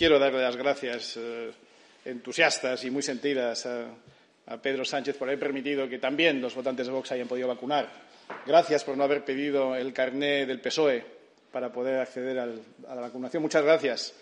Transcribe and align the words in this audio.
quiero 0.00 0.18
darle 0.18 0.40
las 0.40 0.56
gracias 0.56 1.18
eh, 1.18 1.50
entusiastas 2.06 2.82
y 2.84 2.90
muy 2.90 3.02
sentidas 3.02 3.66
a, 3.66 3.84
Pedro 4.62 4.84
Sánchez 4.84 5.16
por 5.16 5.28
haber 5.28 5.38
permitido 5.38 5.88
que 5.88 5.98
también 5.98 6.40
los 6.40 6.56
votantes 6.56 6.86
de 6.86 6.92
Vox 6.92 7.12
hayan 7.12 7.28
podido 7.28 7.46
vacunar. 7.46 7.86
Gracias 8.44 8.82
por 8.82 8.96
no 8.96 9.04
haber 9.04 9.24
pedido 9.24 9.76
el 9.76 9.92
carné 9.92 10.44
del 10.44 10.60
PSOE 10.60 11.04
para 11.52 11.70
poder 11.70 12.00
acceder 12.00 12.36
a 12.40 12.94
la 12.94 13.00
vacunación. 13.00 13.42
Muchas 13.44 13.62
gracias. 13.62 14.12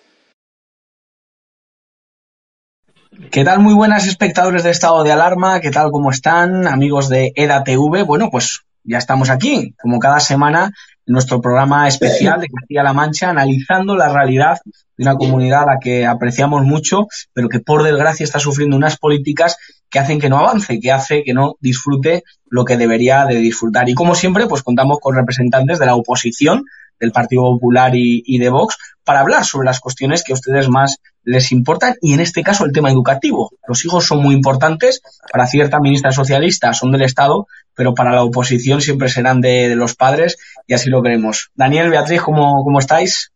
¿Qué 3.30 3.42
tal? 3.42 3.60
Muy 3.60 3.72
buenas 3.72 4.06
espectadores 4.06 4.64
de 4.64 4.70
Estado 4.70 5.02
de 5.02 5.12
Alarma. 5.12 5.60
¿Qué 5.60 5.70
tal? 5.70 5.90
¿Cómo 5.90 6.10
están? 6.10 6.66
Amigos 6.66 7.08
de 7.08 7.32
EDATV. 7.34 8.04
Bueno, 8.04 8.28
pues 8.30 8.64
ya 8.84 8.98
estamos 8.98 9.30
aquí, 9.30 9.74
como 9.80 9.98
cada 9.98 10.20
semana, 10.20 10.72
nuestro 11.08 11.40
programa 11.40 11.88
especial 11.88 12.40
de 12.40 12.48
Castilla-La 12.48 12.92
Mancha, 12.92 13.30
analizando 13.30 13.96
la 13.96 14.12
realidad 14.12 14.58
de 14.96 15.04
una 15.04 15.16
comunidad 15.16 15.62
a 15.62 15.74
la 15.74 15.78
que 15.80 16.06
apreciamos 16.06 16.64
mucho, 16.64 17.06
pero 17.32 17.48
que 17.48 17.60
por 17.60 17.82
desgracia 17.82 18.24
está 18.24 18.38
sufriendo 18.38 18.76
unas 18.76 18.98
políticas 18.98 19.56
que 19.90 19.98
hacen 19.98 20.20
que 20.20 20.28
no 20.28 20.38
avance, 20.38 20.78
que 20.80 20.92
hace 20.92 21.22
que 21.24 21.32
no 21.32 21.56
disfrute 21.60 22.24
lo 22.46 22.64
que 22.64 22.76
debería 22.76 23.24
de 23.24 23.36
disfrutar. 23.36 23.88
Y 23.88 23.94
como 23.94 24.14
siempre, 24.14 24.46
pues 24.46 24.62
contamos 24.62 24.98
con 25.00 25.16
representantes 25.16 25.78
de 25.78 25.86
la 25.86 25.96
oposición, 25.96 26.64
del 27.00 27.12
Partido 27.12 27.42
Popular 27.42 27.92
y, 27.94 28.38
de 28.38 28.50
Vox, 28.50 28.76
para 29.04 29.20
hablar 29.20 29.44
sobre 29.44 29.66
las 29.66 29.80
cuestiones 29.80 30.22
que 30.22 30.32
a 30.32 30.34
ustedes 30.34 30.68
más 30.68 30.98
les 31.24 31.52
importan 31.52 31.94
y 32.00 32.14
en 32.14 32.20
este 32.20 32.42
caso 32.42 32.64
el 32.64 32.72
tema 32.72 32.90
educativo. 32.90 33.50
Los 33.66 33.84
hijos 33.84 34.06
son 34.06 34.22
muy 34.22 34.34
importantes, 34.34 35.02
para 35.30 35.46
cierta 35.46 35.80
ministra 35.80 36.12
socialista 36.12 36.72
son 36.72 36.92
del 36.92 37.02
Estado, 37.02 37.46
pero 37.74 37.94
para 37.94 38.12
la 38.12 38.24
oposición 38.24 38.80
siempre 38.80 39.08
serán 39.08 39.40
de, 39.40 39.74
los 39.76 39.94
padres 39.94 40.36
y 40.66 40.74
así 40.74 40.90
lo 40.90 41.02
queremos. 41.02 41.50
Daniel, 41.54 41.90
Beatriz, 41.90 42.22
¿cómo, 42.22 42.62
cómo 42.64 42.78
estáis? 42.78 43.32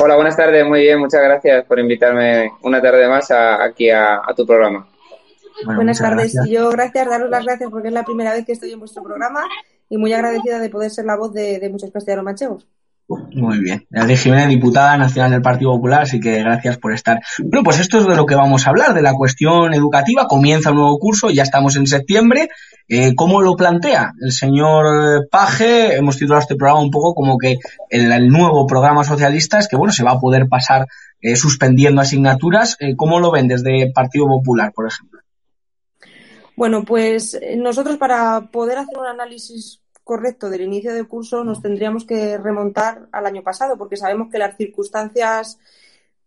Hola, 0.00 0.14
buenas 0.14 0.36
tardes, 0.36 0.66
muy 0.66 0.80
bien, 0.80 0.98
muchas 0.98 1.22
gracias 1.22 1.64
por 1.66 1.78
invitarme 1.78 2.52
una 2.62 2.80
tarde 2.80 3.08
más 3.08 3.30
aquí 3.30 3.90
a, 3.90 4.22
tu 4.36 4.46
programa. 4.46 4.88
buenas 5.64 5.98
tardes, 5.98 6.34
yo 6.48 6.70
gracias, 6.70 7.08
daros 7.08 7.30
las 7.30 7.44
gracias 7.44 7.70
porque 7.70 7.88
es 7.88 7.94
la 7.94 8.04
primera 8.04 8.32
vez 8.32 8.46
que 8.46 8.52
estoy 8.52 8.72
en 8.72 8.78
vuestro 8.78 9.02
programa 9.02 9.44
y 9.88 9.96
muy 9.96 10.12
agradecida 10.12 10.58
de 10.58 10.70
poder 10.70 10.90
ser 10.90 11.04
la 11.04 11.16
voz 11.16 11.32
de, 11.32 11.66
muchos 11.70 11.90
castellanos. 11.90 12.66
Muy 13.08 13.60
bien. 13.60 13.86
Jiménez, 14.16 14.48
diputada 14.48 14.98
nacional 14.98 15.30
del 15.30 15.40
Partido 15.40 15.72
Popular, 15.72 16.02
así 16.02 16.20
que 16.20 16.40
gracias 16.40 16.76
por 16.76 16.92
estar. 16.92 17.20
Bueno, 17.38 17.64
pues 17.64 17.80
esto 17.80 17.98
es 17.98 18.06
de 18.06 18.14
lo 18.14 18.26
que 18.26 18.34
vamos 18.34 18.66
a 18.66 18.70
hablar, 18.70 18.92
de 18.92 19.00
la 19.00 19.14
cuestión 19.14 19.72
educativa. 19.72 20.26
Comienza 20.26 20.72
un 20.72 20.76
nuevo 20.76 20.98
curso, 20.98 21.30
ya 21.30 21.42
estamos 21.42 21.76
en 21.76 21.86
septiembre. 21.86 22.50
Eh, 22.86 23.14
¿Cómo 23.14 23.40
lo 23.40 23.56
plantea 23.56 24.12
el 24.20 24.30
señor 24.30 25.26
Paje? 25.30 25.96
Hemos 25.96 26.18
titulado 26.18 26.42
este 26.42 26.56
programa 26.56 26.82
un 26.82 26.90
poco 26.90 27.14
como 27.14 27.38
que 27.38 27.56
el, 27.88 28.28
nuevo 28.28 28.66
programa 28.66 29.04
socialista 29.04 29.58
es 29.58 29.68
que, 29.68 29.76
bueno, 29.76 29.92
se 29.92 30.04
va 30.04 30.12
a 30.12 30.20
poder 30.20 30.46
pasar 30.46 30.86
eh, 31.22 31.36
suspendiendo 31.36 32.02
asignaturas. 32.02 32.76
Eh, 32.78 32.94
¿Cómo 32.94 33.20
lo 33.20 33.30
ven 33.30 33.48
desde 33.48 33.90
Partido 33.94 34.26
Popular, 34.26 34.72
por 34.74 34.86
ejemplo? 34.86 35.20
Bueno, 36.58 36.84
pues 36.84 37.38
nosotros 37.56 37.98
para 37.98 38.50
poder 38.50 38.78
hacer 38.78 38.98
un 38.98 39.06
análisis 39.06 39.80
correcto 40.02 40.50
del 40.50 40.62
inicio 40.62 40.92
del 40.92 41.06
curso 41.06 41.44
nos 41.44 41.62
tendríamos 41.62 42.04
que 42.04 42.36
remontar 42.36 43.08
al 43.12 43.26
año 43.26 43.44
pasado, 43.44 43.78
porque 43.78 43.96
sabemos 43.96 44.28
que 44.28 44.40
las 44.40 44.56
circunstancias 44.56 45.60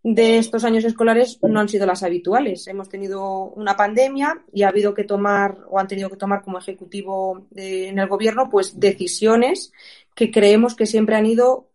de 0.04 0.38
estos 0.38 0.64
años 0.64 0.86
escolares 0.86 1.38
no 1.42 1.60
han 1.60 1.68
sido 1.68 1.86
las 1.86 2.02
habituales. 2.02 2.66
Hemos 2.68 2.88
tenido 2.88 3.48
una 3.58 3.76
pandemia 3.76 4.42
y 4.54 4.64
ha 4.64 4.70
habido 4.70 4.94
que 4.94 5.04
tomar 5.04 5.66
o 5.70 5.78
han 5.78 5.90
tenido 5.90 6.10
que 6.10 6.16
tomar 6.16 6.44
como 6.44 6.60
ejecutivo 6.60 7.48
en 7.54 8.00
el 8.00 8.08
gobierno 8.08 8.50
pues 8.50 8.80
decisiones 8.80 9.74
que 10.16 10.32
creemos 10.32 10.76
que 10.76 10.86
siempre 10.86 11.18
han 11.18 11.26
ido 11.26 11.68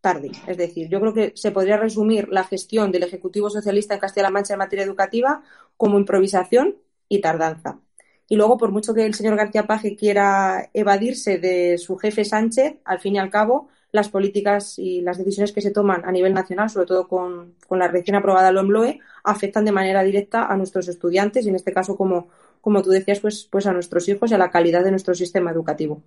tarde. 0.00 0.30
Es 0.46 0.56
decir, 0.56 0.88
yo 0.88 1.00
creo 1.00 1.12
que 1.12 1.32
se 1.34 1.50
podría 1.50 1.76
resumir 1.76 2.28
la 2.28 2.44
gestión 2.44 2.92
del 2.92 3.02
Ejecutivo 3.02 3.50
Socialista 3.50 3.94
en 3.94 4.00
Castilla-La 4.00 4.30
Mancha 4.30 4.54
en 4.54 4.58
materia 4.60 4.84
educativa 4.84 5.42
como 5.76 5.98
improvisación 5.98 6.76
y 7.10 7.20
tardanza. 7.20 7.80
Y 8.26 8.36
luego, 8.36 8.56
por 8.56 8.70
mucho 8.70 8.94
que 8.94 9.04
el 9.04 9.12
señor 9.12 9.36
García 9.36 9.66
Paje 9.66 9.96
quiera 9.96 10.70
evadirse 10.72 11.38
de 11.38 11.76
su 11.76 11.98
jefe 11.98 12.24
Sánchez, 12.24 12.76
al 12.84 13.00
fin 13.00 13.16
y 13.16 13.18
al 13.18 13.28
cabo, 13.28 13.68
las 13.90 14.08
políticas 14.08 14.78
y 14.78 15.00
las 15.00 15.18
decisiones 15.18 15.52
que 15.52 15.60
se 15.60 15.72
toman 15.72 16.04
a 16.04 16.12
nivel 16.12 16.32
nacional, 16.32 16.70
sobre 16.70 16.86
todo 16.86 17.08
con, 17.08 17.56
la 17.70 17.88
recién 17.88 18.14
aprobada 18.14 18.52
LOMLOE, 18.52 19.00
afectan 19.24 19.64
de 19.64 19.72
manera 19.72 20.04
directa 20.04 20.46
a 20.46 20.56
nuestros 20.56 20.86
estudiantes 20.86 21.44
y, 21.44 21.48
en 21.48 21.56
este 21.56 21.72
caso, 21.72 21.96
como, 21.96 22.28
como 22.60 22.82
tú 22.82 22.90
decías, 22.90 23.18
pues, 23.18 23.48
pues 23.50 23.66
a 23.66 23.72
nuestros 23.72 24.08
hijos 24.08 24.30
y 24.30 24.34
a 24.34 24.38
la 24.38 24.50
calidad 24.50 24.84
de 24.84 24.92
nuestro 24.92 25.14
sistema 25.14 25.50
educativo. 25.50 26.04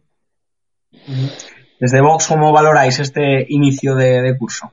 Desde 1.78 2.02
Vox, 2.02 2.28
¿cómo 2.28 2.54
valoráis 2.54 3.00
este 3.00 3.46
inicio 3.50 3.96
de, 3.96 4.34
curso? 4.40 4.72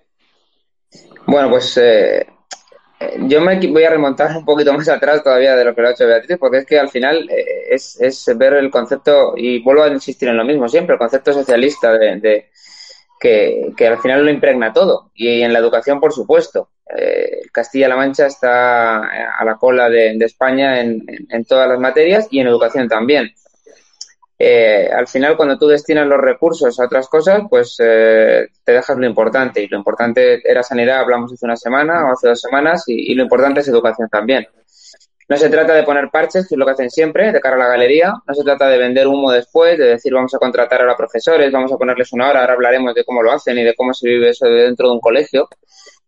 Bueno, 1.27 1.51
pues 1.51 1.77
eh, 1.79 2.27
yo 3.21 3.41
me 3.41 3.59
voy 3.69 3.85
a 3.85 3.91
remontar 3.91 4.37
un 4.37 4.45
poquito 4.45 4.73
más 4.75 4.89
atrás 4.89 5.23
todavía 5.23 5.57
de 5.57 5.65
lo 5.65 5.75
que 5.75 5.81
lo 5.81 5.89
ha 5.89 5.93
hecho 5.93 6.07
Beatriz, 6.07 6.37
porque 6.39 6.59
es 6.59 6.67
que 6.67 6.79
al 6.79 6.91
final 6.91 7.29
eh, 7.31 7.69
es, 7.71 7.99
es, 8.01 8.31
ver 8.37 8.55
el 8.55 8.71
concepto, 8.71 9.35
y 9.37 9.63
vuelvo 9.63 9.85
a 9.85 9.89
insistir 9.89 10.29
en 10.29 10.37
lo 10.37 10.45
mismo 10.45 10.69
siempre, 10.69 10.95
el 10.95 10.99
concepto 10.99 11.33
socialista 11.33 11.93
de, 11.93 12.51
que, 13.19 13.73
que, 13.77 13.87
al 13.87 13.99
final 14.01 14.25
lo 14.25 14.31
impregna 14.31 14.73
todo, 14.73 15.11
y 15.15 15.41
en 15.41 15.53
la 15.53 15.59
educación, 15.59 15.99
por 15.99 16.13
supuesto. 16.13 16.69
Eh, 16.95 17.43
Castilla-La 17.53 17.97
Mancha 17.97 18.27
está 18.27 18.99
a 19.39 19.45
la 19.45 19.57
cola 19.57 19.89
de, 19.89 20.17
España 20.21 20.81
en, 20.81 21.03
en, 21.29 21.45
todas 21.45 21.69
las 21.69 21.79
materias 21.79 22.27
y 22.31 22.41
en 22.41 22.49
educación 22.49 22.89
también. 22.89 23.33
Eh, 24.43 24.89
al 24.91 25.07
final 25.07 25.37
cuando 25.37 25.59
tú 25.59 25.67
destinas 25.67 26.07
los 26.07 26.19
recursos 26.19 26.81
a 26.81 26.87
otras 26.87 27.09
cosas, 27.09 27.43
pues 27.51 27.77
eh, 27.79 28.49
te 28.65 28.73
dejas 28.73 28.97
lo 28.97 29.05
importante. 29.05 29.63
Y 29.63 29.69
lo 29.69 29.77
importante 29.77 30.41
era 30.43 30.63
sanidad, 30.63 31.01
hablamos 31.01 31.31
hace 31.31 31.45
una 31.45 31.57
semana 31.57 32.07
o 32.07 32.13
hace 32.13 32.29
dos 32.29 32.41
semanas, 32.41 32.85
y, 32.87 33.15
lo 33.15 33.23
importante 33.25 33.61
es 33.61 33.69
educación 33.69 34.09
también. 34.09 34.49
No 35.29 35.37
se 35.37 35.51
trata 35.51 35.75
de 35.75 35.83
poner 35.83 36.09
parches, 36.11 36.49
que 36.49 36.55
es 36.55 36.59
lo 36.59 36.65
que 36.65 36.73
hacen 36.73 36.91
siempre, 36.91 37.33
de 37.33 37.41
cara 37.41 37.57
a 37.57 37.59
la 37.59 37.69
galería. 37.69 38.15
No 38.27 38.35
se 38.35 38.43
trata 38.43 38.67
de 38.69 38.79
vender 38.79 39.07
humo 39.07 39.31
después, 39.31 39.79
de 39.79 39.89
decir 39.89 40.15
vamos 40.15 40.35
a 40.35 40.39
contratar 40.39 40.81
ahora 40.81 40.97
profesores, 40.97 41.53
vamos 41.53 41.71
a 41.71 41.77
ponerles 41.77 42.11
una 42.15 42.31
hora, 42.31 42.41
ahora 42.41 42.55
hablaremos 42.55 42.95
de 42.95 43.05
cómo 43.05 43.23
lo 43.23 43.33
hacen 43.33 43.59
y 43.59 43.63
de 43.63 43.75
cómo 43.75 43.93
se 43.93 44.09
vive 44.09 44.31
eso 44.31 44.47
dentro 44.47 44.89
de 44.89 44.95
un 44.95 45.01
colegio, 45.01 45.49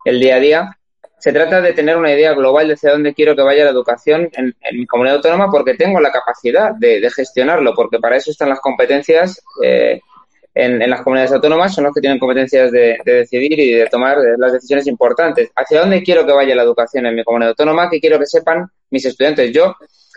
el 0.06 0.18
día 0.18 0.36
a 0.36 0.40
día 0.40 0.78
se 1.22 1.32
trata 1.32 1.60
de 1.60 1.72
tener 1.72 1.96
una 1.96 2.10
idea 2.10 2.32
global 2.32 2.66
de 2.66 2.74
hacia 2.74 2.90
dónde 2.90 3.14
quiero 3.14 3.36
que 3.36 3.42
vaya 3.42 3.62
la 3.62 3.70
educación 3.70 4.28
en, 4.32 4.56
mi 4.72 4.86
comunidad 4.86 5.18
autónoma 5.18 5.52
porque 5.52 5.74
tengo 5.74 6.00
la 6.00 6.10
capacidad 6.10 6.72
de, 6.74 7.08
gestionarlo, 7.14 7.74
porque 7.76 8.00
para 8.00 8.16
eso 8.16 8.32
están 8.32 8.48
las 8.48 8.58
competencias 8.58 9.40
eh, 9.62 10.00
en, 10.52 10.90
las 10.90 11.02
comunidades 11.02 11.30
autónomas, 11.30 11.76
son 11.76 11.84
los 11.84 11.94
que 11.94 12.00
tienen 12.00 12.18
competencias 12.18 12.72
de, 12.72 12.98
decidir 13.04 13.56
y 13.60 13.70
de 13.70 13.86
tomar 13.86 14.18
eh, 14.18 14.34
las 14.36 14.52
decisiones 14.52 14.88
importantes. 14.88 15.48
¿Hacia 15.54 15.82
dónde 15.82 16.02
quiero 16.02 16.26
que 16.26 16.32
vaya 16.32 16.56
la 16.56 16.64
educación 16.64 17.06
en 17.06 17.14
mi 17.14 17.22
comunidad 17.22 17.50
autónoma? 17.50 17.88
¿Qué 17.88 18.00
quiero 18.00 18.18
que 18.18 18.26
sepan 18.26 18.68
mis 18.90 19.04
estudiantes? 19.04 19.52
Yo, 19.52 19.76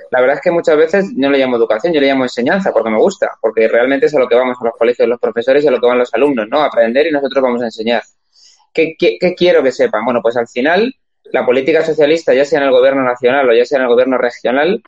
la 0.10 0.22
verdad 0.22 0.38
es 0.38 0.42
que 0.42 0.50
muchas 0.50 0.76
veces 0.76 1.14
no 1.16 1.30
le 1.30 1.38
llamo 1.38 1.58
educación, 1.58 1.94
yo 1.94 2.02
le 2.02 2.08
llamo 2.08 2.24
enseñanza 2.24 2.72
porque 2.74 2.90
me 2.90 2.98
gusta, 2.98 3.30
porque 3.40 3.68
realmente 3.68 4.08
es 4.08 4.16
a 4.16 4.20
lo 4.20 4.28
que 4.28 4.34
vamos 4.34 4.58
a 4.60 4.66
los 4.66 4.74
colegios, 4.74 5.08
los 5.08 5.20
profesores 5.20 5.64
y 5.64 5.68
a 5.68 5.72
lo 5.72 5.80
que 5.80 5.86
van 5.86 6.00
los 6.00 6.12
alumnos, 6.16 6.48
¿no? 6.50 6.62
A 6.62 6.66
aprender 6.66 7.06
y 7.06 7.12
nosotros 7.12 7.44
vamos 7.44 7.62
a 7.62 7.66
enseñar. 7.66 8.02
¿Qué, 8.76 8.96
quiero 9.36 9.64
que 9.64 9.72
sepan? 9.72 10.04
Bueno, 10.04 10.22
pues 10.22 10.36
al 10.36 10.48
final 10.48 10.94
la 11.32 11.46
política 11.46 11.84
socialista, 11.84 12.34
ya 12.34 12.46
sea 12.46 12.60
en 12.60 12.66
el 12.66 12.72
gobierno 12.72 13.04
nacional 13.04 13.50
o 13.50 13.54
ya 13.54 13.66
sea 13.66 13.78
en 13.78 13.84
el 13.84 13.90
gobierno 13.90 14.18
regional, 14.18 14.84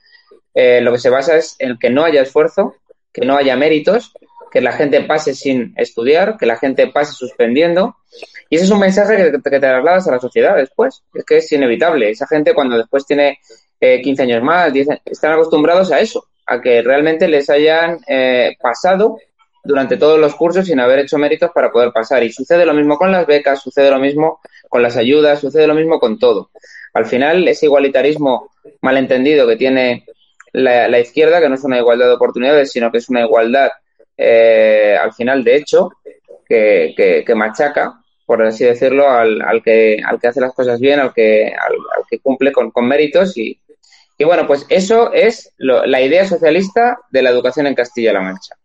eh, 0.54 0.82
lo 0.82 0.92
que 0.92 1.00
se 1.00 1.10
basa 1.10 1.38
es 1.38 1.56
en 1.60 1.78
que 1.80 1.90
no 1.90 2.04
haya 2.04 2.22
esfuerzo, 2.22 2.76
que 3.12 3.26
no 3.26 3.38
haya 3.38 3.56
méritos, 3.56 4.14
que 4.52 4.62
la 4.62 4.72
gente 4.72 5.02
pase 5.02 5.34
sin 5.34 5.74
estudiar, 5.78 6.38
que 6.38 6.46
la 6.46 6.58
gente 6.58 6.88
pase 6.88 7.14
suspendiendo. 7.14 7.96
Y 8.50 8.58
ese 8.58 8.66
es 8.66 8.72
un 8.72 8.80
mensaje 8.80 9.16
que, 9.18 9.32
que 9.32 9.50
te 9.50 9.60
trasladas 9.60 10.08
a 10.08 10.12
la 10.12 10.20
sociedad 10.20 10.56
después. 10.56 11.04
Es 11.14 11.26
que 11.26 11.38
es 11.38 11.52
inevitable. 11.52 12.10
Esa 12.10 12.28
gente 12.28 12.54
cuando 12.54 12.78
después 12.78 13.06
tiene 13.06 13.40
eh, 13.80 14.02
15 14.02 14.24
años 14.24 14.44
más, 14.44 14.74
10, 14.74 14.88
están 15.06 15.34
acostumbrados 15.34 15.92
a 15.92 16.00
eso, 16.00 16.28
a 16.46 16.62
que 16.62 16.82
realmente 16.82 17.28
les 17.28 17.50
hayan 17.50 18.00
eh, 18.08 18.56
pasado 18.62 19.18
durante 19.68 19.98
todos 19.98 20.18
los 20.18 20.34
cursos 20.36 20.66
sin 20.66 20.80
haber 20.80 21.00
hecho 21.00 21.18
méritos 21.18 21.52
para 21.54 21.72
poder 21.72 21.92
pasar. 21.92 22.24
Y 22.24 22.32
sucede 22.32 22.66
lo 22.66 22.74
mismo 22.74 22.98
con 22.98 23.12
las 23.12 23.28
becas, 23.28 23.62
sucede 23.62 23.92
lo 23.92 24.00
mismo 24.00 24.40
con 24.70 24.82
las 24.82 24.96
ayudas, 24.96 25.40
sucede 25.42 25.68
lo 25.68 25.76
mismo 25.76 26.00
con 26.00 26.18
todo. 26.18 26.50
Al 26.94 27.06
final, 27.06 27.48
ese 27.48 27.66
igualitarismo 27.66 28.52
malentendido 28.82 29.46
que 29.48 29.58
tiene 29.58 30.06
la, 30.54 31.00
izquierda, 31.00 31.40
que 31.40 31.50
no 31.50 31.56
es 31.56 31.64
una 31.64 31.78
igualdad 31.78 32.08
de 32.08 32.14
oportunidades, 32.14 32.72
sino 32.72 32.92
que 32.92 32.98
es 32.98 33.10
una 33.10 33.22
igualdad, 33.22 33.70
eh, 34.16 34.98
al 35.00 35.14
final, 35.14 35.44
de 35.44 35.58
hecho, 35.58 35.92
que, 36.48 37.24
que, 37.26 37.36
machaca, 37.36 38.02
por 38.26 38.42
así 38.42 38.64
decirlo, 38.64 39.10
al, 39.10 39.42
al, 39.42 39.62
que, 39.62 40.02
al 40.04 40.20
que 40.20 40.28
hace 40.28 40.42
las 40.42 40.54
cosas 40.54 40.80
bien, 40.80 41.00
al 41.00 41.14
que, 41.14 41.48
al, 41.48 41.76
que 42.10 42.20
cumple 42.20 42.52
con, 42.52 42.72
con 42.72 42.88
méritos. 42.88 43.38
Y, 43.38 43.60
y, 44.18 44.24
bueno, 44.24 44.48
pues 44.48 44.66
eso 44.70 45.12
es 45.14 45.54
la 45.58 46.02
idea 46.02 46.26
socialista 46.26 46.98
de 47.12 47.22
la 47.22 47.30
educación 47.30 47.68
en 47.68 47.76
Castilla-La 47.76 48.22
Mancha. 48.22 48.56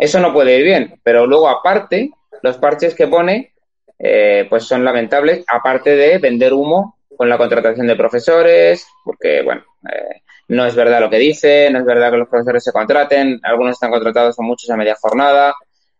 Eso 0.00 0.18
no 0.18 0.32
puede 0.32 0.56
ir 0.56 0.64
bien, 0.64 0.98
pero 1.02 1.26
luego 1.26 1.46
aparte, 1.46 2.10
los 2.40 2.56
parches 2.56 2.94
que 2.94 3.06
pone, 3.06 3.52
eh, 3.98 4.46
pues 4.48 4.64
son 4.64 4.82
lamentables, 4.82 5.44
aparte 5.46 5.94
de 5.94 6.16
vender 6.16 6.54
humo 6.54 6.96
con 7.14 7.28
la 7.28 7.36
contratación 7.36 7.86
de 7.86 7.96
profesores, 7.96 8.86
porque, 9.04 9.42
bueno, 9.42 9.62
eh, 9.92 10.22
no 10.48 10.64
es 10.64 10.74
verdad 10.74 11.00
lo 11.00 11.10
que 11.10 11.18
dice, 11.18 11.68
no 11.70 11.80
es 11.80 11.84
verdad 11.84 12.10
que 12.10 12.16
los 12.16 12.28
profesores 12.28 12.64
se 12.64 12.72
contraten, 12.72 13.40
algunos 13.42 13.74
están 13.74 13.90
contratados, 13.90 14.34
son 14.34 14.46
muchos 14.46 14.70
a 14.70 14.76
media 14.78 14.96
jornada. 14.98 15.54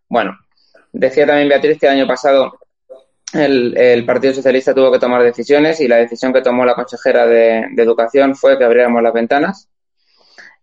Bueno, 0.08 0.34
decía 0.92 1.26
también 1.26 1.50
Beatriz 1.50 1.78
que 1.78 1.86
el 1.86 1.92
año 1.92 2.06
pasado 2.06 2.58
el, 3.34 4.06
Partido 4.06 4.32
Socialista 4.32 4.72
tuvo 4.72 4.90
que 4.90 4.98
tomar 4.98 5.22
decisiones 5.22 5.78
y 5.80 5.88
la 5.88 5.96
decisión 5.96 6.32
que 6.32 6.40
tomó 6.40 6.64
la 6.64 6.74
consejera 6.74 7.26
de, 7.26 7.66
Educación 7.76 8.34
fue 8.34 8.56
que 8.56 8.64
abriéramos 8.64 9.02
las 9.02 9.12
ventanas 9.12 9.68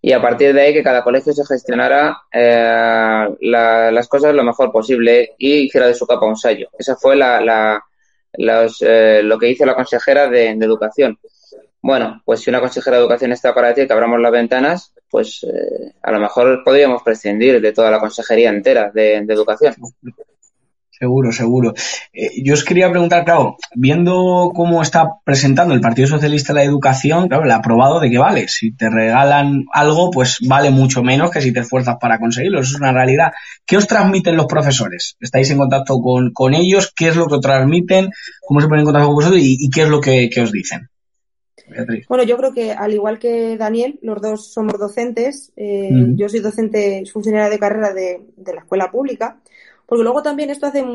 y 0.01 0.11
a 0.11 0.21
partir 0.21 0.53
de 0.53 0.61
ahí 0.61 0.73
que 0.73 0.83
cada 0.83 1.03
colegio 1.03 1.33
se 1.33 1.45
gestionara 1.45 2.21
eh, 2.31 3.27
las 3.41 4.07
cosas 4.07 4.33
lo 4.33 4.43
mejor 4.43 4.71
posible 4.71 5.35
y 5.37 5.65
hiciera 5.65 5.87
de 5.87 5.95
su 5.95 6.05
capa 6.05 6.25
un 6.25 6.37
sello. 6.37 6.69
Esa 6.77 6.95
fue 6.95 7.15
la, 7.15 7.83
eh, 8.37 9.21
lo 9.23 9.39
que 9.39 9.49
hizo 9.49 9.65
la 9.65 9.75
consejera 9.75 10.27
de, 10.29 10.49
Educación. 10.49 11.17
Bueno, 11.81 12.21
pues 12.25 12.41
si 12.41 12.49
una 12.49 12.59
consejera 12.59 12.97
de 12.97 13.03
Educación 13.03 13.31
está 13.31 13.53
para 13.53 13.69
decir 13.69 13.87
que 13.87 13.93
abramos 13.93 14.19
las 14.19 14.31
ventanas, 14.31 14.93
pues 15.09 15.43
eh, 15.43 15.93
a 16.01 16.11
lo 16.11 16.19
mejor 16.19 16.63
podríamos 16.63 17.01
prescindir 17.01 17.59
de 17.59 17.71
toda 17.71 17.89
la 17.89 17.99
consejería 17.99 18.49
entera 18.49 18.91
de 18.93 19.17
Educación. 19.17 19.75
Seguro, 20.99 21.31
seguro. 21.31 21.73
Eh, 22.11 22.41
yo 22.43 22.55
os 22.55 22.63
quería 22.63 22.89
preguntar, 22.89 23.23
claro, 23.23 23.57
viendo 23.75 24.51
cómo 24.55 24.81
está 24.81 25.05
presentando 25.23 25.75
el 25.75 25.81
Partido 25.81 26.07
Socialista 26.07 26.53
la 26.53 26.63
educación, 26.63 27.27
claro, 27.27 27.45
le 27.45 27.53
ha 27.53 27.61
probado 27.61 27.99
de 27.99 28.09
que 28.09 28.17
vale. 28.17 28.47
Si 28.47 28.71
te 28.71 28.89
regalan 28.89 29.65
algo, 29.73 30.09
pues 30.09 30.37
vale 30.47 30.71
mucho 30.71 31.03
menos 31.03 31.29
que 31.29 31.41
si 31.41 31.53
te 31.53 31.59
esfuerzas 31.59 31.97
para 32.01 32.17
conseguirlo. 32.17 32.61
Eso 32.61 32.71
es 32.75 32.81
una 32.81 32.93
realidad. 32.93 33.31
¿Qué 33.65 33.77
os 33.77 33.85
transmiten 33.85 34.35
los 34.35 34.47
profesores? 34.47 35.17
¿Estáis 35.19 35.51
en 35.51 35.59
contacto 35.59 35.99
con, 36.01 36.53
ellos? 36.55 36.91
¿Qué 36.95 37.09
es 37.09 37.15
lo 37.15 37.27
que 37.27 37.35
os 37.35 37.41
transmiten? 37.41 38.09
¿Cómo 38.47 38.59
se 38.59 38.67
ponen 38.67 38.79
en 38.79 38.85
contacto 38.85 39.07
con 39.07 39.15
vosotros? 39.15 39.41
¿Y, 39.43 39.69
qué 39.69 39.83
es 39.83 39.89
lo 39.89 40.01
que, 40.01 40.31
os 40.41 40.51
dicen? 40.51 40.89
Bueno, 42.07 42.23
yo 42.23 42.37
creo 42.37 42.53
que 42.53 42.71
al 42.71 42.93
igual 42.93 43.19
que 43.19 43.55
Daniel, 43.57 43.99
los 44.01 44.19
dos 44.19 44.51
somos 44.51 44.79
docentes. 44.79 45.51
Eh, 45.55 45.91
yo 46.15 46.27
soy 46.27 46.39
docente, 46.39 47.03
funcionaria 47.11 47.49
de 47.49 47.59
carrera 47.59 47.93
de, 47.93 48.21
de 48.35 48.53
la 48.53 48.61
escuela 48.61 48.89
pública. 48.89 49.39
Porque 49.87 50.03
luego 50.03 50.21
también 50.21 50.51
esto 50.51 50.67
hace. 50.67 50.85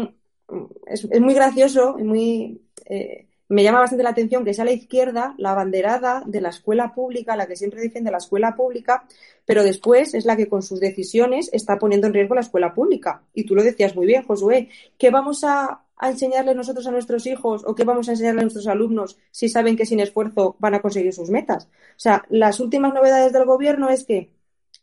Es, 0.86 1.20
muy 1.20 1.34
gracioso 1.34 1.96
y 1.98 2.04
muy. 2.04 2.62
Eh, 2.84 3.26
me 3.48 3.62
llama 3.62 3.80
bastante 3.80 4.02
la 4.02 4.10
atención 4.10 4.44
que 4.44 4.54
sea 4.54 4.64
la 4.64 4.72
izquierda 4.72 5.34
la 5.36 5.52
abanderada 5.52 6.22
de 6.24 6.40
la 6.40 6.48
escuela 6.48 6.94
pública, 6.94 7.36
la 7.36 7.46
que 7.46 7.56
siempre 7.56 7.82
defiende 7.82 8.10
la 8.10 8.16
escuela 8.16 8.56
pública, 8.56 9.04
pero 9.44 9.62
después 9.62 10.14
es 10.14 10.24
la 10.24 10.36
que 10.36 10.48
con 10.48 10.62
sus 10.62 10.80
decisiones 10.80 11.50
está 11.52 11.78
poniendo 11.78 12.06
en 12.06 12.14
riesgo 12.14 12.34
la 12.34 12.40
escuela 12.40 12.72
pública. 12.72 13.24
Y 13.34 13.44
tú 13.44 13.54
lo 13.54 13.62
decías 13.62 13.94
muy 13.94 14.06
bien, 14.06 14.22
Josué, 14.22 14.70
¿qué 14.96 15.10
vamos 15.10 15.44
a, 15.44 15.82
a 15.96 16.10
enseñarle 16.10 16.54
nosotros 16.54 16.86
a 16.86 16.92
nuestros 16.92 17.26
hijos 17.26 17.62
o 17.66 17.74
qué 17.74 17.84
vamos 17.84 18.08
a 18.08 18.12
enseñarle 18.12 18.40
a 18.40 18.44
nuestros 18.44 18.68
alumnos 18.68 19.18
si 19.30 19.50
saben 19.50 19.76
que 19.76 19.84
sin 19.84 20.00
esfuerzo 20.00 20.56
van 20.58 20.74
a 20.74 20.80
conseguir 20.80 21.12
sus 21.12 21.28
metas? 21.28 21.68
O 21.96 22.00
sea, 22.00 22.24
las 22.30 22.58
últimas 22.58 22.94
novedades 22.94 23.34
del 23.34 23.44
gobierno 23.44 23.90
es 23.90 24.04
que 24.04 24.30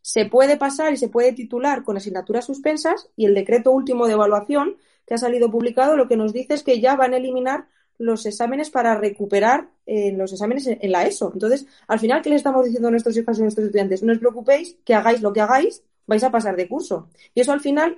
se 0.02 0.26
puede 0.26 0.58
pasar 0.58 0.94
y 0.94 0.98
se 0.98 1.10
puede 1.10 1.34
titular 1.34 1.84
con 1.84 1.98
asignaturas 1.98 2.46
suspensas 2.46 3.10
y 3.16 3.26
el 3.26 3.34
decreto 3.34 3.72
último 3.72 4.08
de 4.08 4.14
evaluación 4.14 4.78
que 5.06 5.16
ha 5.16 5.18
salido 5.18 5.50
publicado 5.52 5.98
lo 5.98 6.08
que 6.08 6.18
nos 6.18 6.34
dice 6.34 6.54
es 6.54 6.64
que 6.64 6.80
ya 6.80 6.96
van 6.96 7.14
a 7.14 7.18
eliminar 7.18 7.68
los 7.98 8.26
exámenes 8.26 8.70
para 8.70 8.96
recuperar 8.96 9.70
eh, 9.86 10.14
los 10.14 10.32
exámenes 10.32 10.68
en, 10.68 10.92
la 10.92 11.06
ESO. 11.06 11.32
Entonces, 11.34 11.68
al 11.88 12.00
final, 12.00 12.22
¿qué 12.22 12.30
le 12.30 12.38
estamos 12.38 12.64
diciendo 12.64 12.88
a 12.88 12.92
nuestros 12.92 13.16
hijos 13.18 13.38
y 13.38 13.42
a 13.42 13.44
nuestros 13.44 13.66
estudiantes? 13.66 14.04
No 14.04 14.14
os 14.14 14.20
preocupéis, 14.20 14.78
que 14.86 14.94
hagáis 14.94 15.22
lo 15.22 15.34
que 15.34 15.42
hagáis, 15.42 15.84
vais 16.08 16.24
a 16.24 16.32
pasar 16.32 16.56
de 16.56 16.68
curso. 16.68 17.10
Y 17.36 17.42
eso 17.42 17.52
al 17.52 17.60
final 17.60 17.98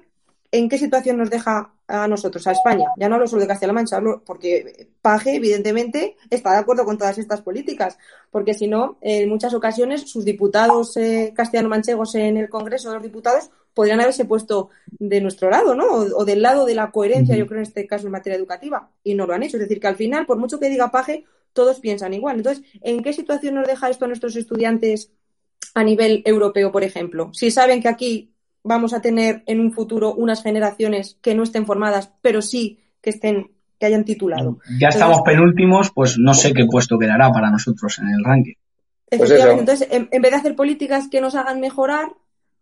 ¿en 0.51 0.69
qué 0.69 0.77
situación 0.77 1.17
nos 1.17 1.29
deja 1.29 1.73
a 1.87 2.07
nosotros, 2.07 2.45
a 2.47 2.51
España? 2.51 2.85
Ya 2.97 3.07
no 3.07 3.15
hablo 3.15 3.27
solo 3.27 3.41
de 3.41 3.47
Castilla-La 3.47 3.73
Mancha, 3.73 3.97
hablo 3.97 4.21
porque 4.25 4.89
Paje, 5.01 5.35
evidentemente, 5.35 6.17
está 6.29 6.51
de 6.51 6.57
acuerdo 6.57 6.85
con 6.85 6.97
todas 6.97 7.17
estas 7.17 7.41
políticas, 7.41 7.97
porque 8.29 8.53
si 8.53 8.67
no, 8.67 8.97
en 9.01 9.29
muchas 9.29 9.53
ocasiones 9.53 10.09
sus 10.09 10.25
diputados 10.25 10.95
eh, 10.97 11.33
castellano-manchegos 11.35 12.15
en 12.15 12.37
el 12.37 12.49
Congreso 12.49 12.89
de 12.89 12.95
los 12.95 13.03
Diputados 13.03 13.49
podrían 13.73 14.01
haberse 14.01 14.25
puesto 14.25 14.69
de 14.87 15.21
nuestro 15.21 15.49
lado, 15.49 15.75
¿no? 15.75 15.85
O, 15.87 16.25
del 16.25 16.41
lado 16.41 16.65
de 16.65 16.75
la 16.75 16.91
coherencia, 16.91 17.35
yo 17.35 17.47
creo, 17.47 17.59
en 17.59 17.63
este 17.67 17.87
caso 17.87 18.05
en 18.07 18.11
materia 18.11 18.37
educativa, 18.37 18.91
y 19.03 19.15
no 19.15 19.25
lo 19.25 19.33
han 19.33 19.43
hecho. 19.43 19.57
Es 19.57 19.61
decir, 19.61 19.79
que 19.79 19.87
al 19.87 19.95
final, 19.95 20.25
por 20.25 20.37
mucho 20.37 20.59
que 20.59 20.69
diga 20.69 20.91
Paje, 20.91 21.25
todos 21.53 21.79
piensan 21.79 22.13
igual. 22.13 22.37
Entonces, 22.37 22.63
¿en 22.81 23.01
qué 23.01 23.13
situación 23.13 23.55
nos 23.55 23.67
deja 23.67 23.89
esto 23.89 24.05
a 24.05 24.07
nuestros 24.07 24.35
estudiantes 24.35 25.11
a 25.73 25.83
nivel 25.83 26.21
europeo, 26.25 26.71
por 26.71 26.83
ejemplo? 26.83 27.31
Si 27.33 27.49
saben 27.51 27.81
que 27.81 27.87
aquí 27.87 28.30
vamos 28.63 28.93
a 28.93 29.01
tener 29.01 29.43
en 29.47 29.59
un 29.59 29.73
futuro 29.73 30.13
unas 30.13 30.43
generaciones 30.43 31.17
que 31.21 31.35
no 31.35 31.43
estén 31.43 31.65
formadas, 31.65 32.11
pero 32.21 32.41
sí 32.41 32.79
que 33.01 33.09
estén 33.09 33.51
que 33.79 33.87
hayan 33.87 34.05
titulado. 34.05 34.59
Ya 34.79 34.89
estamos 34.89 35.21
penúltimos, 35.25 35.89
pues 35.91 36.17
no 36.19 36.35
sé 36.35 36.53
qué 36.53 36.65
puesto 36.65 36.99
quedará 36.99 37.31
para 37.31 37.49
nosotros 37.49 37.97
en 37.97 38.09
el 38.09 38.23
ranking. 38.23 38.53
Pues 39.09 39.31
entonces, 39.31 39.87
en, 39.89 40.07
vez 40.21 40.31
de 40.31 40.37
hacer 40.37 40.55
políticas 40.55 41.07
que 41.09 41.19
nos 41.19 41.33
hagan 41.33 41.59
mejorar, 41.59 42.13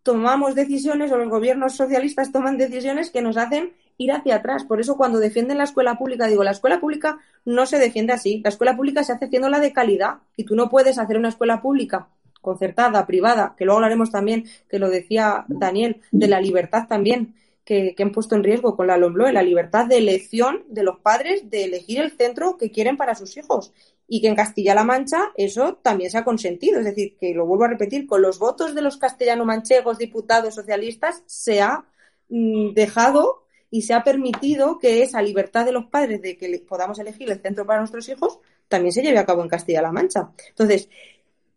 tomamos 0.02 0.54
decisiones 0.54 1.12
o 1.12 1.18
los 1.18 1.28
gobiernos 1.28 1.76
socialistas 1.76 2.32
toman 2.32 2.56
decisiones 2.56 3.10
que 3.10 3.20
nos 3.20 3.36
hacen 3.36 3.74
ir 3.98 4.12
hacia 4.12 4.36
atrás. 4.36 4.64
Por 4.64 4.80
eso 4.80 4.96
cuando 4.96 5.18
defienden 5.18 5.58
la 5.58 5.64
escuela 5.64 5.98
pública, 5.98 6.26
digo, 6.26 6.42
la 6.42 6.52
escuela 6.52 6.80
pública 6.80 7.18
no 7.44 7.66
se 7.66 7.78
defiende 7.78 8.14
así. 8.14 8.40
La 8.42 8.48
escuela 8.48 8.74
pública 8.74 9.04
se 9.04 9.12
hace 9.12 9.26
haciéndola 9.26 9.60
de 9.60 9.74
calidad 9.74 10.20
y 10.36 10.44
tú 10.44 10.56
no 10.56 10.70
puedes 10.70 10.98
hacer 10.98 11.18
una 11.18 11.28
escuela 11.28 11.60
pública 11.60 12.08
concertada, 12.40 13.06
privada, 13.06 13.54
que 13.56 13.64
luego 13.64 13.78
hablaremos 13.78 14.10
también, 14.10 14.46
que 14.68 14.78
lo 14.78 14.90
decía 14.90 15.44
Daniel, 15.48 16.00
de 16.10 16.28
la 16.28 16.40
libertad 16.40 16.86
también, 16.88 17.34
que, 17.64 17.94
han 17.98 18.12
puesto 18.12 18.34
en 18.34 18.42
riesgo 18.42 18.76
con 18.76 18.88
la 18.88 18.96
LOMBLOE, 18.96 19.32
la 19.32 19.42
libertad 19.42 19.86
de 19.86 19.98
elección 19.98 20.64
de 20.68 20.82
los 20.82 20.98
padres 20.98 21.50
de 21.50 21.64
elegir 21.64 22.00
el 22.00 22.10
centro 22.10 22.56
que 22.56 22.70
quieren 22.70 22.96
para 22.96 23.14
sus 23.14 23.36
hijos. 23.36 23.72
Y 24.08 24.20
que 24.20 24.26
en 24.26 24.34
Castilla-La 24.34 24.82
Mancha 24.82 25.30
eso 25.36 25.74
también 25.80 26.10
se 26.10 26.18
ha 26.18 26.24
consentido. 26.24 26.80
Es 26.80 26.84
decir, 26.84 27.16
que 27.16 27.32
lo 27.32 27.46
vuelvo 27.46 27.64
a 27.64 27.68
repetir, 27.68 28.08
con 28.08 28.22
los 28.22 28.40
votos 28.40 28.74
de 28.74 28.82
los 28.82 28.96
castellano-manchegos, 28.96 29.98
diputados 29.98 30.56
socialistas, 30.56 31.22
se 31.26 31.60
ha 31.60 31.84
mm, 32.28 32.72
dejado 32.74 33.44
y 33.70 33.82
se 33.82 33.94
ha 33.94 34.02
permitido 34.02 34.80
que 34.80 35.04
esa 35.04 35.22
libertad 35.22 35.64
de 35.64 35.70
los 35.70 35.86
padres 35.86 36.20
de 36.22 36.36
que 36.36 36.64
podamos 36.68 36.98
elegir 36.98 37.30
el 37.30 37.40
centro 37.40 37.64
para 37.66 37.78
nuestros 37.78 38.08
hijos 38.08 38.40
también 38.66 38.92
se 38.92 39.02
lleve 39.02 39.18
a 39.18 39.26
cabo 39.26 39.42
en 39.42 39.48
Castilla-La 39.48 39.92
Mancha. 39.92 40.30
Entonces, 40.48 40.88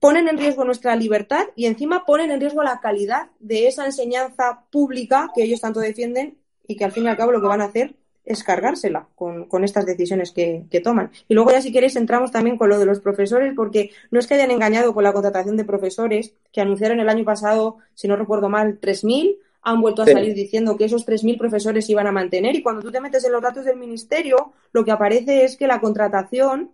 ponen 0.04 0.28
en 0.28 0.38
riesgo 0.38 0.66
nuestra 0.66 0.98
libertad 0.98 1.46
y 1.56 1.66
encima 1.66 2.06
ponen 2.06 2.30
en 2.30 2.42
riesgo 2.42 2.62
la 2.62 2.82
calidad 2.82 3.28
de 3.40 3.68
esa 3.68 3.86
enseñanza 3.86 4.66
pública 4.70 5.32
que 5.34 5.44
ellos 5.44 5.62
tanto 5.62 5.80
defienden 5.80 6.36
y 6.68 6.76
que 6.76 6.84
al 6.84 6.92
fin 6.92 7.06
y 7.06 7.08
al 7.08 7.16
cabo 7.16 7.32
lo 7.32 7.40
que 7.40 7.48
van 7.48 7.62
a 7.62 7.66
hacer 7.68 7.96
es 8.26 8.44
cargársela 8.44 9.08
con, 9.16 9.64
estas 9.64 9.86
decisiones 9.86 10.32
que, 10.32 10.82
toman. 10.84 11.12
Y 11.30 11.36
luego 11.36 11.52
ya 11.52 11.62
si 11.62 11.72
queréis 11.72 11.96
entramos 11.96 12.34
también 12.34 12.58
con 12.58 12.68
lo 12.68 12.80
de 12.80 12.86
los 12.86 13.00
profesores, 13.00 13.54
porque 13.56 13.92
no 14.12 14.20
es 14.20 14.28
que 14.28 14.34
hayan 14.34 14.52
engañado 14.52 14.94
con 14.94 15.06
la 15.06 15.14
contratación 15.14 15.56
de 15.56 15.64
profesores, 15.64 16.34
que 16.52 16.60
anunciaron 16.60 17.00
el 17.00 17.08
año 17.08 17.24
pasado, 17.24 17.78
si 17.94 18.10
no 18.10 18.18
recuerdo 18.18 18.50
mal, 18.50 18.82
3.000, 18.82 19.38
han 19.62 19.80
vuelto 19.80 20.02
a 20.02 20.06
salir 20.06 20.34
diciendo 20.34 20.76
que 20.76 20.84
esos 20.84 21.08
3.000 21.08 21.38
profesores 21.38 21.90
iban 21.90 22.08
a 22.08 22.12
mantener 22.12 22.58
y 22.58 22.62
cuando 22.62 22.82
tú 22.82 22.92
te 22.92 23.00
metes 23.00 23.24
en 23.24 23.32
los 23.32 23.42
datos 23.42 23.64
del 23.64 23.78
ministerio, 23.78 24.52
lo 24.74 24.84
que 24.84 24.92
aparece 24.92 25.46
es 25.46 25.56
que 25.56 25.66
la 25.66 25.80
contratación 25.80 26.72